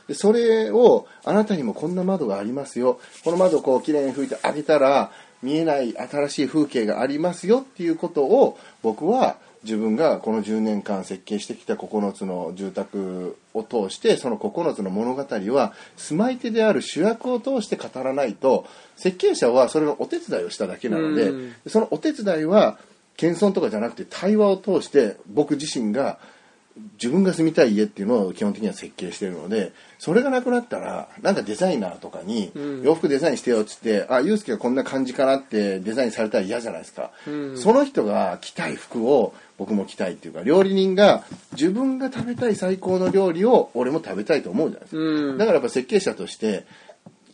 [0.06, 3.00] でそれをあなたにもこんな窓がありますよ。
[3.24, 5.10] この窓をこうきれいに拭いてあげたら
[5.42, 21.54] 見えない新しい風景がありますよっていうことを僕は自分がこの10年間設計してきた9つの住宅を通してその9つの物語は住まい手である主役を通して語らないと設計者はそれのお手伝いをしただけなのでうん。
[21.66, 22.78] そのお手伝いは
[23.16, 26.18] 謙遜とかじゃなくて対話を通して僕自身が
[26.94, 32.82] 自分が住みたい家っていうのを基本的には設計してるのでそれがなくなったらなんかデザイナーとかにん。
[32.82, 37.58] 洋服デザインしてよっつって、あユースケがこんな感じかなってデザインされたら嫌じゃないですか、うん。
[37.58, 45.38] その人が着たい服を僕も着たいっていうか料理人が自分が食べたい最高の料理を俺も食べたいと思うじゃないですか、うん。
[45.38, 46.64] だからやっぱ設計者として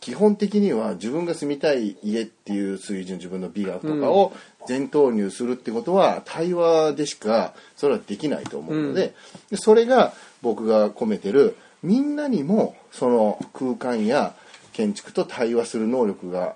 [0.05, 4.35] 基本的には自分が住みたい家っていう水準自分の美学とかを
[4.67, 9.15] 全投入するってことは対話でしかそれはできないと思うので,、
[9.51, 14.35] でそれが僕が込めてるみんなにもその空間や
[14.75, 16.55] 建築と対話する能力が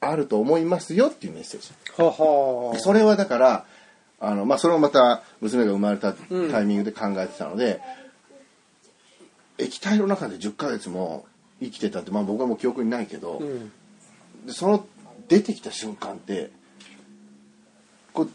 [0.00, 1.68] あると思いますよっていうメッセージ。
[2.02, 2.78] はは。
[2.78, 3.64] それはだから
[4.18, 7.82] あの、まあ、それもまた娘が生まれたタイミングで考えてたので、
[9.58, 11.26] 液体の中で10ヶ月も
[11.60, 13.72] 生きてたって、まあ、僕はもう記憶にないけど、うん。
[14.46, 14.86] でその
[15.28, 16.50] 出てきた瞬間って
[18.12, 18.26] こ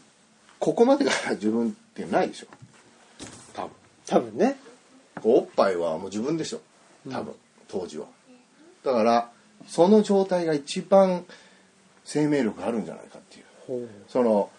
[0.58, 2.46] ここまでが自分ってないでしょ
[3.54, 3.70] 多分
[4.06, 4.56] 多分ね。
[5.22, 6.60] おっぱいはもう自分でしょ
[7.10, 7.34] 多分、
[7.68, 8.06] 当時は
[8.82, 9.30] だから
[9.66, 11.24] その状態が一番
[12.04, 14.50] 生命力があるんじゃないかっていうほその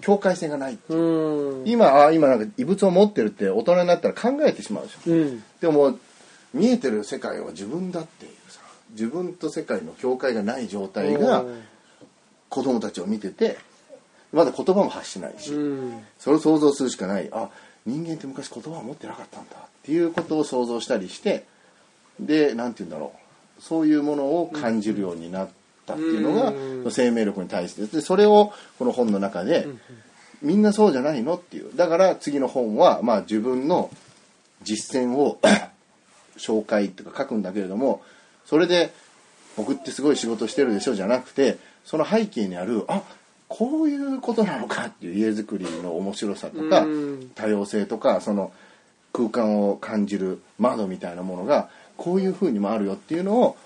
[0.00, 0.94] 境界線がないう。
[0.94, 1.68] うん。
[1.68, 5.42] 今あ今なんか異物を持ってるって大人になったら考えてしまうでしょうん。
[5.60, 5.98] でももう
[6.54, 8.60] 見えてる世界は自分だっていうさ
[8.92, 11.44] 自分と世界の境界がない状態が
[12.48, 13.58] 子供たちを見てて
[14.34, 16.04] まだ言葉も発しないし、うん。
[16.18, 17.28] それを想像するしかない。
[17.32, 17.50] あ
[17.86, 21.44] 人間って昔言葉を持ってなかったんだっていうことを想像したりして
[22.18, 23.12] で何て言うんだろ
[23.58, 23.62] う。
[23.62, 25.48] そういうものを感じるようになっ
[25.86, 26.90] たっていうのが、うん。
[26.90, 27.86] 生命力に対して。
[27.86, 29.68] でそれをこの本の中で、
[30.42, 31.70] みんなそうじゃないのっていう。
[31.76, 33.90] だから次の本は、まあ、自分の
[34.64, 35.38] 実践を
[36.36, 38.02] 紹介とか書くんだけれども
[38.44, 38.92] それで
[39.56, 43.02] 僕ってすごい仕事してるでしょじゃなくてその背景にあるあ
[43.48, 47.30] こういうことなのかっていう家づくりの面白さとかうん。
[47.34, 48.52] 多様性とかその
[49.12, 53.56] 空間を感じる窓みたいなものがこういう風にもあるよっていうのを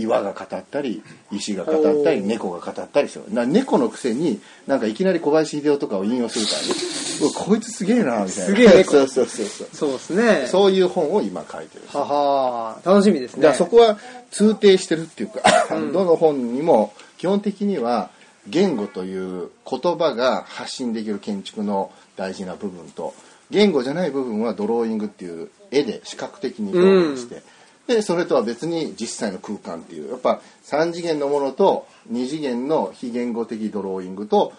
[0.00, 6.68] 岩が語ったり石が語ったり猫が語ったりするな猫のくせになんかいきなり小林秀夫とかを引用するからね。
[7.20, 8.30] うわこいつすげえなみたいな。
[8.30, 8.66] すげえ。
[8.76, 9.68] 猫そうそうそうそう。
[9.72, 10.46] そうですね。
[10.50, 11.84] そういう本を今書いてる。
[11.88, 13.42] はは楽しみですね。
[13.42, 13.98] だからそこは
[14.30, 15.42] 通底してるっていうか、
[15.92, 18.10] どの本にも基本的には
[18.46, 23.14] 言語という言葉が発信できる建築の大事な部分と
[23.50, 27.42] 言語じゃない部分はドローイングっていう絵で視覚的に表現して、
[27.88, 30.10] でそれとは別に実際の空間っていう。
[30.10, 34.52] やっぱ3次元のものと2次元の非言語的ドローイングと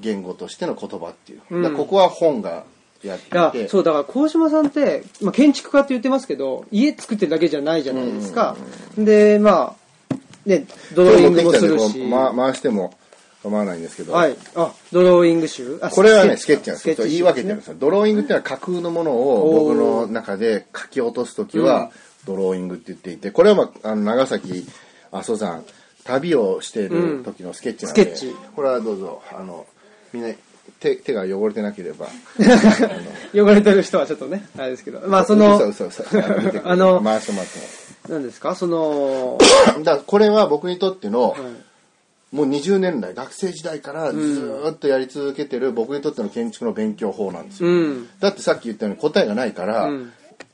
[0.00, 1.76] 言語としての言葉っていう、うん。
[1.76, 2.64] ここは本が
[3.02, 8.56] やってそうだから鴻島さんって、まあ、建築家って言ってますけど家作ってるだけじゃないじゃないですか、
[8.96, 9.74] でま
[10.10, 10.14] あ
[10.44, 12.96] ねドローイングもするし、ま回しても
[13.42, 14.36] 構わないんですけど、はい。
[14.54, 15.80] あ、ドローイング集？
[15.82, 16.70] あこれはね、スケッチ。
[16.70, 16.94] なんですよ。
[16.94, 17.74] そう集言い分けてるんですよ。
[17.76, 21.90] ドローイングっていうのは架空のものを僕の中で書き落とすときは、
[22.24, 24.66] ドローイングって言っていて、これは、まあ、あの長崎
[25.10, 25.64] 阿蘇山、
[26.04, 29.66] 旅をしている時のスケッチなんで、うんこれはどうぞ、あの、
[30.12, 30.34] みんな
[30.80, 32.06] 手手が汚れてなければ、
[33.34, 35.00] 汚れてる人はちょっとね、あれですけど。
[35.06, 35.54] まあ、その、
[36.64, 37.64] あの回してもらっても
[38.08, 38.54] 何ですか？
[38.54, 39.38] その、
[39.84, 41.40] だこれは僕にとっての、はい。
[42.34, 48.08] もう20年来学生時代からずーっとやり続けてる僕にとっての建築の勉強法なんですよ、うん。
[48.20, 50.12] だってさっき言ったように答えがないから、うん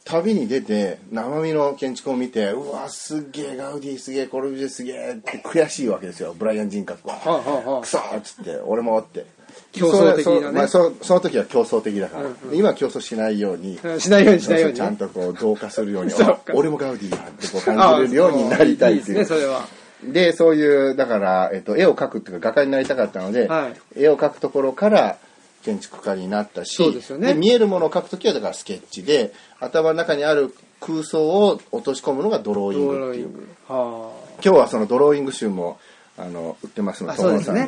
[0.09, 7.17] 旅に出て生身の建築を見てうわすっげえガウディすげえコルビュジエすげえって悔しいわけですよブライアン人格は。
[7.17, 7.81] はあ、はあはあ。
[7.83, 9.27] クソーっつって俺もって。
[9.73, 10.41] 競争的なね。
[10.41, 14.79] そまあ、そその時は競争的だから、今は競争しないようにうんしないようにしないようにね。
[14.79, 16.13] ちゃんとこう同化するように
[16.55, 19.19] 俺もガウディだってこう感じれるようになりたいっていう。
[19.19, 19.67] ね、それは。
[20.03, 24.03] でそういうだから、えっと、絵を描くっていうか画家になりたかったので、はい。
[24.05, 25.19] 絵を描くところから
[25.63, 27.35] 建築家になったしそうですよね。
[27.35, 33.29] 見えるものを描くときはだからスケッチで頭の中にある空想を落とし込むのがドローインドグっていう。
[33.69, 35.79] 今日はそのドローイング集も
[36.17, 37.61] あの売ってますのあで友野さんで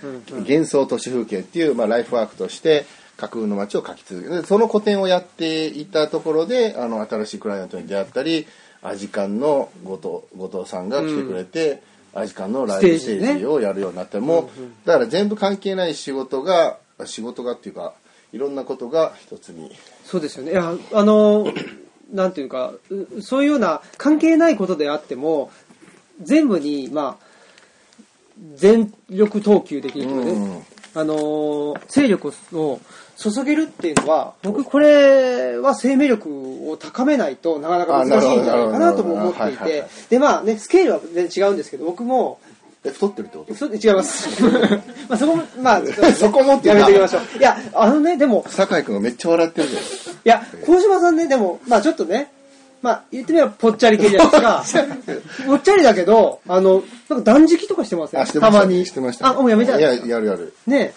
[0.00, 0.40] そうですねうん。
[0.40, 2.84] 幻想都市風景っていう、まあ、ライフワークとして
[3.16, 8.46] 架空の街を描き続けるでその個展をやっていたところであの新しいクライアントに出会ったり
[8.82, 11.82] アジカンの後藤後藤さんが来てくれて、
[12.14, 17.94] アジカンのライブステージをやるようになって、もうだから全部関係ない仕事が仕事がっていうか
[18.32, 19.70] いろんなことが一つに。
[20.04, 20.52] そうですよね。
[20.52, 21.52] いや、あの、
[22.12, 25.50] なんていうか、うそういうような関係ないことであっても、
[26.20, 27.26] 全部に、まあ、
[28.54, 30.62] 全力投球できるとかね、うん
[30.94, 32.80] あのー、勢力を
[33.16, 39.84] 注げるっていうのは、僕これは生命力を高めないとなかなか難しいんじゃないかなとも思っていて。
[40.10, 42.40] で、まあね、スケールは全然違うんですけど、僕も、
[42.84, 43.54] え太ってるってこと？
[43.54, 44.28] そ違います。
[45.08, 47.38] まあそこも、まあ、ちょっと そこもってやめておきましょう。
[47.38, 49.82] いや、あのね、でも、酒井君がめっちゃ笑ってるじゃん。
[49.82, 49.84] い
[50.24, 52.32] や、鴻島さんね、でも、まあちょっとね、
[52.82, 54.64] まあ言ってみればぽっちゃり系じゃないですか。
[55.46, 58.20] ぽっちゃりだけど、あの、なんか断食とかしてません？
[58.20, 58.60] あしてました。
[58.60, 58.84] たまに。
[58.84, 60.52] してました、あ、もうやめたんいややるやる。
[60.66, 60.92] ね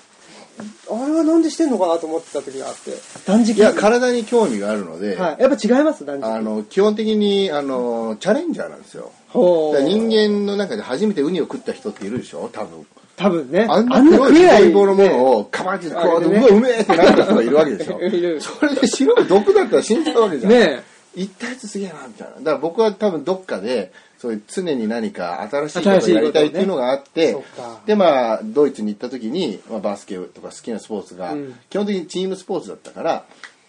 [0.58, 2.91] あれはなんでしてんのかなと思ってた時があって。
[3.26, 3.58] 断食？
[3.58, 5.41] いや体に興味があるので、はい。
[5.41, 6.06] やっぱ違います？
[6.06, 6.26] 断食。
[6.26, 9.12] あの基本的にあのチャレンジャーなんですよ。
[9.34, 12.49] 人間の中で初めてウニを食った人っているでしょ？
[12.53, 12.86] 多分。
[13.18, 13.66] 多分ね。
[13.70, 17.99] あんな黒い細胞のものをカバンってこうやって、うわうめえってなった人がいるわけでしょ？
[18.03, 18.39] いる。
[18.41, 20.51] それで白い毒だったら死んじゃうわけじゃん。
[20.51, 20.84] ね
[21.16, 22.34] 行ったやつすげえなみたいな。
[22.36, 27.43] だから僕は多分どっかでそういう常に何か新しいことをやりたいっていうのがあって、ね
[27.86, 31.55] でまあドイツに行った時に、まあ、バスケとか好きなスポーツが、うん。
[31.70, 33.26] 基本的にチームスポーツだったから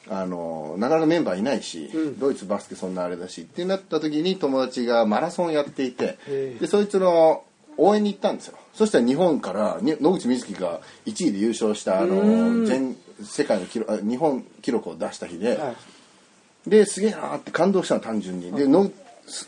[0.09, 2.19] あのなかなかメンバーいないし、うん。
[2.19, 6.19] ドイツバスケそんなあれだしってなった時に友達がマラソンやっていて
[6.61, 7.45] でそいつの
[7.77, 8.59] 応援に行ったんですよ。
[8.75, 12.67] そしたら日本からに野口みずきが1位で優勝したあのん。
[12.67, 15.77] 全世界の記録あ日本記録を出した日で、はい。
[16.71, 18.53] ですげえなって感動したの単純に。
[18.53, 18.91] での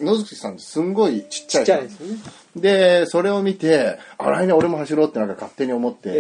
[0.01, 2.19] 野口さんすんごいちっちゃいちっちゃいですよね。
[2.57, 6.13] でそれを見てあ来年俺も走ろうってなんか勝手に思って、へ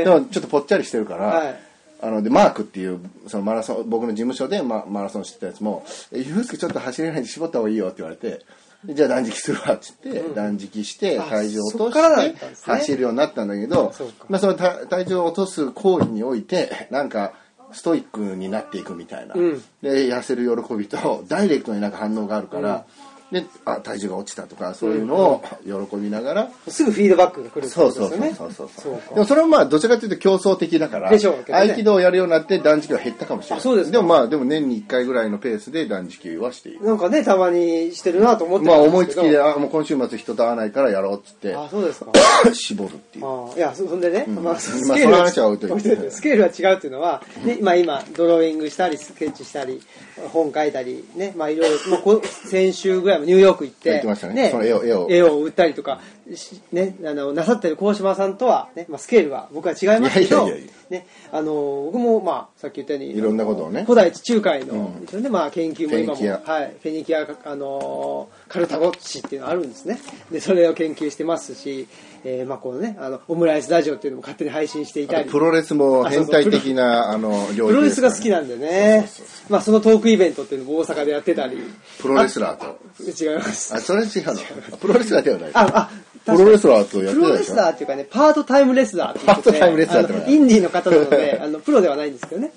[0.00, 0.04] え。
[0.04, 1.60] でもちょっとぽっちゃりしてるから、はい。
[2.02, 8.40] あのでマークっていうそのマラソン僕の事務所でママラソンしてたやつも「えゆうすけちょっと走れないんで絞った方がいいよ」って言われて
[8.84, 12.34] でじゃあ断食するわっつって、断食してあ体重を落としたて
[12.64, 13.92] 走るようになったんだけど
[14.28, 17.34] まあ、その体体重を落とす行為においてなんか
[17.72, 19.62] ストイックになっていくみたいな、うん。
[19.82, 22.84] で痩せる喜びとダイレクトになんか反応があるから、
[23.30, 28.54] であ体重が落ちたとかそういうのを喜びながら、すぐフィードバックが来るってそうそうそうことですよね。
[28.54, 28.82] そうそう。
[28.82, 29.14] そうか。
[29.14, 31.72] でもそれはまあどちらかというと競争的だからでしょうけどね。
[31.72, 33.58] 合気道をやるようになって断食は減ったかもしれない。
[33.60, 34.02] あそうですか。
[34.02, 36.84] もまあでも年に1回ぐらいのペースで断食はしている。
[36.84, 42.12] なんかね、たまにしてるなと思ってまあ思いつきであもう今週末人と会わないからやろうっつってあ、そうですか。
[42.52, 43.26] 絞るっていう。
[43.26, 44.34] ああいやそそんでね、ん。
[44.34, 45.92] まあ、まあスケールはその話は置いといて。
[45.92, 49.80] 置 スケールは違うっていうのは、ねまあ、今ドローイングしたりスケッチしたり
[50.28, 54.50] 本書いたりねまあいろいろ、まあ、こ先週ぐらいもニューヨーク行って行ってましたね。
[54.50, 55.06] その絵を絵を。
[55.10, 56.00] 絵を売ったりとか
[56.34, 61.06] しねあのなさってる鴻島さんとは、ねまあ、スケールは僕は違いますけどいやいやいやいね。
[61.32, 61.52] あの
[61.92, 63.84] 僕もまあさっき言ったようにいろんなことをね。
[63.84, 65.32] 古代地中海の、うん。
[65.32, 66.52] まあ、研究も今もフェニキア。
[66.52, 69.98] はい、フェニキアあのカルタゴ市っていうのがあるんですね。
[70.30, 71.86] でそれを研究してますし、
[72.24, 75.30] えーまあこのねあのオムライスラジオっていうのも勝手に配信していたり。
[75.30, 79.08] プロレスも変態的なあの領プロレスが好きなんでね。
[79.48, 81.58] まあそのトークイベントっていうのも大阪でやってたり。
[82.00, 82.66] プロレスラーと。
[82.66, 83.74] あ違います。
[83.74, 84.24] あそれ違う
[84.70, 84.76] の。
[84.76, 85.50] プロレスラーではない。
[85.54, 85.90] ああ
[86.24, 92.52] プロレスラーとやっプロレスラーっていうかね、パートタイムレスラーって言っててパートタイムレスラーってインディーの方なので、あの、プロではないんですけどね。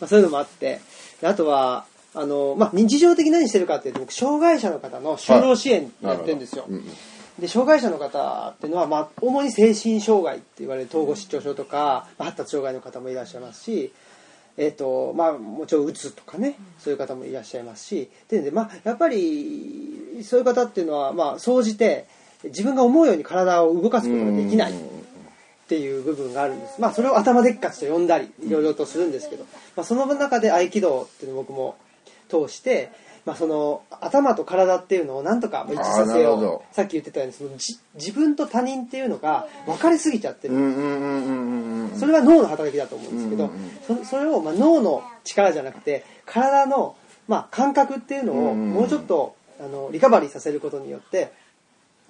[0.00, 0.80] まあ、そういうのもあって。
[1.20, 6.64] であとは、あの、まあ、日常的に何してるかっていうと、僕、障害者の方の就労支援やってるんですよ。
[6.68, 6.92] なるほど。
[6.92, 6.96] うん
[7.40, 13.92] で障害者の方っていうのは、まあ、主に精神障害って言われる統合失調症とか、まあ発達障害の方もいらっしゃいますし、
[14.56, 18.10] えーとまあ、もちろんうつとかねそういう方もいらっしゃいますし。
[18.28, 22.06] でで、まあ、やっぱりそういう方っていうのは、まあ、総じて
[22.44, 24.74] 自分が思うように体を動かすことができないっ
[25.68, 29.44] ていう部分があるんです、まあ、それを頭でっかちと呼んだりいろいろとするんですけど、
[29.76, 31.76] まあ、その中で合気道っていうのを僕も
[32.28, 32.90] 通して、
[33.26, 36.74] まあ、その頭と体っていうのをなんとか一致させよう。
[36.74, 46.96] さっき言ってたようにそのじ自分と他人っていうのが分かりすぎちゃってる、それは脳の働きだと思うんですけど、うんうんそそれを、まあ、脳の力じゃなくて体の、
[47.28, 51.32] まあ、感覚っていうのをもうちょっとあのリカバリーさせることによって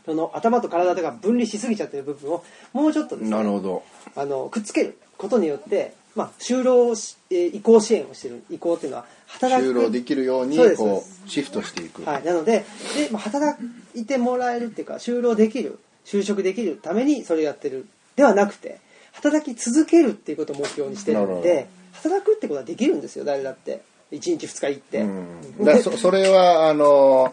[0.04, 3.82] その頭と体とか分離しすぎちゃってる部分をもうちょっとですねなるほど。
[4.16, 12.64] あのくっつけることによって、まあ、就労し、えー移行支援をしてる移行っていうのは働く就労できるようにそうですそうでこうシフトしていく、はい、なので
[12.96, 13.58] で、まあ、働
[13.94, 17.86] いてもらえるっていうか就労できる就職できるためにそれをやってる
[18.16, 18.80] ではなくて
[19.12, 23.82] 働き続けるっていうことを目標にしてるなるで働くってことはできるんですよ誰だって。
[24.12, 25.64] 1日2日行って、うん。
[25.64, 27.32] だからそそれはあの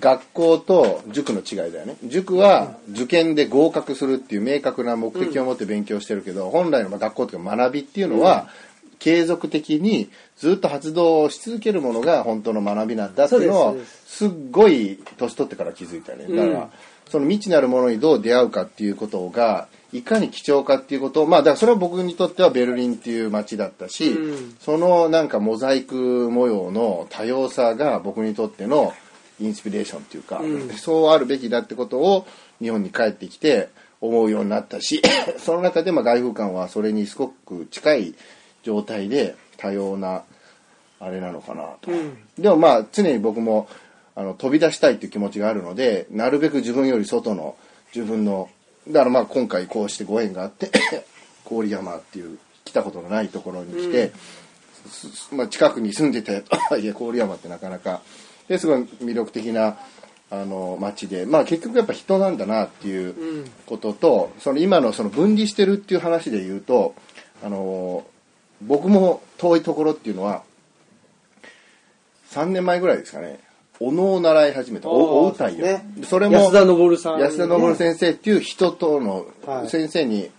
[0.00, 1.96] 学校と塾の違いだよね。
[2.04, 8.48] 塾は受験で合格するっていう明確な目的を持って勉強してるけど、本来のまあ学校というか学びっていうのは、
[8.98, 13.76] 継続的にずっと発動し続けるものが本当の学びなんだっていうのを
[14.06, 14.26] すす。
[14.26, 16.70] っごい年取ってから気づいたよねだから、うん
[17.08, 24.56] その未知なるものにどう出会うかっていうことがいかに貴重かっていうことをまあだからそれは僕にとってはベルリンっていう街だったし、うん。
[24.60, 28.92] そのなんかモザイク模様の多様さが僕にとっての
[29.40, 30.70] インスピレーションっていうか、うん。
[30.70, 32.26] そうあるべきだってことを
[32.60, 33.68] 日本に帰ってきて
[34.00, 35.02] 思うようになったし
[35.38, 38.14] その中でまあ外風館はそれにすごく近い
[38.62, 40.22] 状態で多様な
[40.98, 42.18] あれなのかなと、うん。
[42.38, 43.68] でもまあ常に僕も
[44.14, 47.56] あの飛び出したいっていう気持ちがあるのでなるべく自分より外の
[47.94, 48.48] 自分の
[48.88, 50.70] だからまあ今回こうしてご縁があって
[51.48, 54.12] 郡山っていう来たことのないところに来て、
[54.90, 58.02] すまあ、近くに住んでてとは いえ郡山ってなかなか
[58.48, 59.76] ですごい魅力的な
[60.30, 63.50] あの街でまあ結局やっぱ人なんだなっていううん。
[63.66, 66.94] こととその今のその分離してるっていう話で言うと
[67.44, 68.04] あの
[68.62, 70.42] 僕も遠いところっていうのは
[72.30, 73.40] 3年前ぐらいですかね。
[73.78, 74.88] お能を習い始めた。
[74.88, 75.84] おお歌いを、ね。
[76.04, 79.68] それも安田昇さん、安田昇先生っていう人とのはい。
[79.68, 80.30] 先生に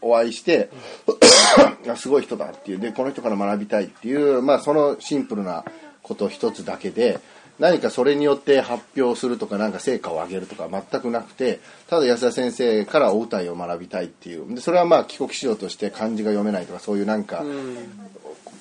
[0.00, 0.70] お会いして、
[1.88, 2.78] あすごい人だっていう。
[2.78, 5.64] でこの人から学びたいっていう、まあ、そのシンプルな
[6.02, 7.18] こと一つだけで
[7.58, 14.54] 何かそれによって発表するとかなんか成果を上げるとか全くなくてただ安田先生からお歌いを学びたいっていう。
[14.54, 17.76] でそれはまあ帰国子女として漢字が読めないとかそういうなんか、うん。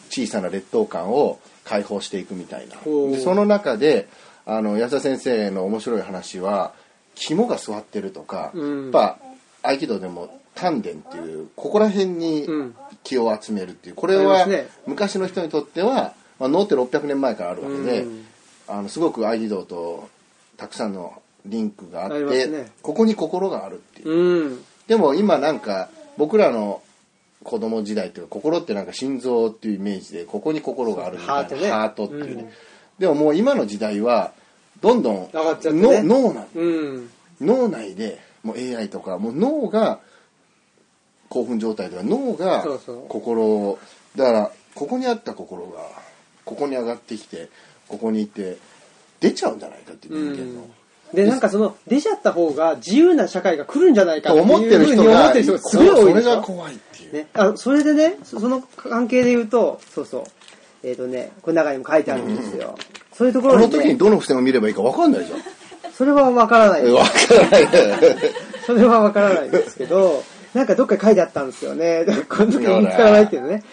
[0.09, 2.75] 小さな劣等感を解放していくみたいな。
[2.75, 4.07] でその中で
[4.45, 6.73] あの安田先生の面白い話は
[7.15, 8.83] 肝が座ってるとか、うん。
[8.83, 9.17] やっぱ
[9.63, 12.75] 合気道でも丹田っていうここら辺にうん。
[13.03, 13.95] 気を集めるっていう。
[13.95, 14.47] これは
[14.85, 18.22] 昔の人にとっては、まあ、脳って600年前からあるわけで、うん
[18.67, 20.09] あのすごく合気道と
[20.57, 22.71] たくさんのリンクがああって、ね。
[22.81, 24.09] ここに心があるっていう。
[24.09, 24.65] うん。
[24.87, 26.81] でも今なんか僕らの
[27.43, 31.69] 子供時代っていうか心ってなんか心臓っていうイメージでここに心があるみたいなハートね。
[31.69, 32.49] ハートっていうね、うん
[32.99, 34.33] でももう今の時代は
[34.79, 35.29] どんどんね
[36.03, 37.09] の脳なんうん。
[37.41, 39.99] 脳内でもう AI とかもう脳が
[41.29, 42.63] 興奮状態では脳が
[43.09, 43.79] 心を
[44.15, 45.79] だからここにあった心が
[46.45, 47.49] ここに上がってきて
[47.93, 48.57] ここにいて
[49.19, 50.67] 出ちゃうんじゃないかっていう人間の。
[51.13, 60.23] でなんかその出ちゃった方が自由な社会が来るんじゃないかと思っていうふうに思っがてる人がすごい多いそれが怖いっていう、ね、あそれでねそその関係で言うとそうそう。
[60.85, 62.75] えっ、とねこれ中にも書いてあるんですよ、
[63.13, 65.39] そういうところに、この時にね、どの付箋を見ればいいか分かんないじゃん。
[65.93, 66.81] それは分からない。
[66.81, 67.67] 分からない。
[68.65, 70.23] それは分からないんですけど
[70.53, 72.05] なんかどっかに書いてあったんですよね。
[72.29, 73.63] この時に見つからないっていうね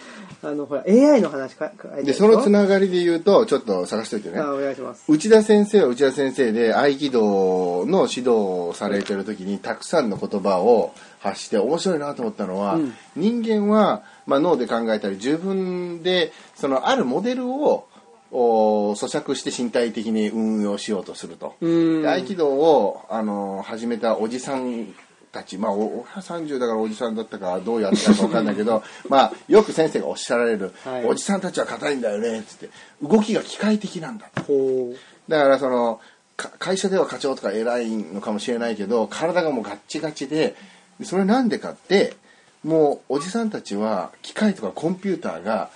[0.43, 1.71] あのほら AI の話か
[2.03, 4.39] でそのつなながりで言うとちょっと探しておいてね。
[4.39, 5.03] あお願いします。
[5.07, 12.93] 内田先生は内田先生で合気道の指導をされてる時にたくさんの言葉を発して面白いなと思ったのは、うん。
[13.15, 17.87] 人間は、まあ、脳で考えたり自分でそのあるモデルを
[18.31, 21.55] お咀嚼して身体的に運用しようとすると。
[21.61, 24.93] 合気道をあの始めたおじさん
[25.31, 31.05] たちまあお俺は30だからおじさんだったかどうやったか分かんないけど まあよく先生がおっしゃられる、はい。
[31.05, 32.69] おじさんたちは硬いんだよねっつって
[33.01, 34.93] 動きが機械的なんだほ
[35.27, 36.01] だからその
[36.35, 40.55] か会社では課長とか偉いのかもしれないけど体がもうガッチガチで
[41.03, 42.15] それなんでかって
[42.63, 45.69] もうおじさんたちは機械とかコンピューターが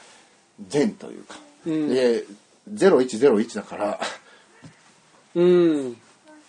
[0.68, 1.36] 善というか、
[1.66, 1.89] うん。
[1.89, 2.24] で
[2.72, 3.99] 0101だから
[5.36, 5.97] ううん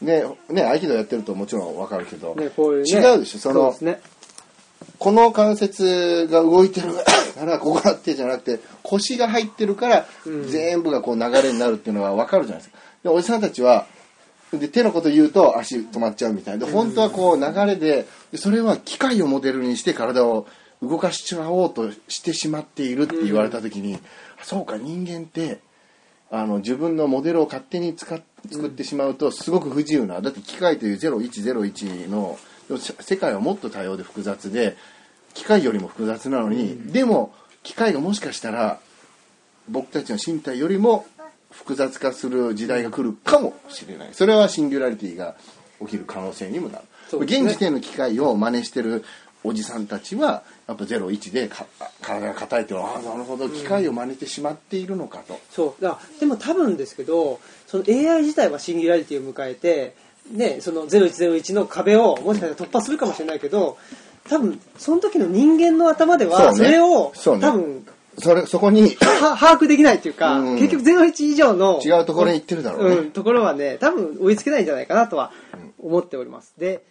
[0.01, 2.90] ねね合気道やってるともちろんわかるけど、ね、こういうね。
[2.90, 4.01] 違うでしょそのね。
[4.99, 6.92] この関節が動いてる
[7.34, 10.49] からここだってじゃなくて腰が入ってるからうん。
[10.49, 12.78] 全部がこう流れになるっていうのは分かるじゃないですか。
[13.03, 13.86] でおじさんたちは
[14.53, 20.47] で手のこと言うと足止まっちゃうみたいで本当はこう流れででそれは機械をモデルにして体を
[20.82, 23.99] 動かしちまおうとしてしまっているって言われた時に、
[24.42, 25.61] そうか人間って
[26.30, 32.38] あの自分のモデルを勝手に使っ作ってしまうとすごく不自由なだって機械という0101の
[33.01, 34.76] 世界はもっと多様で複雑で
[35.34, 38.80] 機械よりも複雑なのに、でも機械がもしかしたら
[39.68, 41.07] 僕たちの身体よりも
[41.51, 44.09] 複雑化する時代が来るかもしれない。
[44.12, 45.36] それはシンギュラリティが
[45.80, 47.24] 起きる可能性にもなる、ね。
[47.24, 49.05] 現時点の機械を真似してる
[49.44, 51.64] おじさんたちはやっぱ01でか
[52.02, 55.82] 体が硬いってああなるほど機械を真似てしまっているのかと、そう。
[55.82, 59.94] だでも多分ですけど、その AI 自体はシンギュラリティを迎えて、
[60.30, 63.78] ね、その0101の壁をもしかしたら突破するかもしれないけど、
[64.28, 67.42] 多分、その時の人間の頭では、それを、そうね。
[67.42, 67.86] 多分、
[68.18, 70.58] それそこには把握できないっていうか、うん。
[70.58, 75.30] 結局01以上の、違うところに行ってるだろうね、うん、ところはね、多分追いつけないんじゃないかなとは
[75.78, 76.54] 思っております。
[76.58, 76.82] で、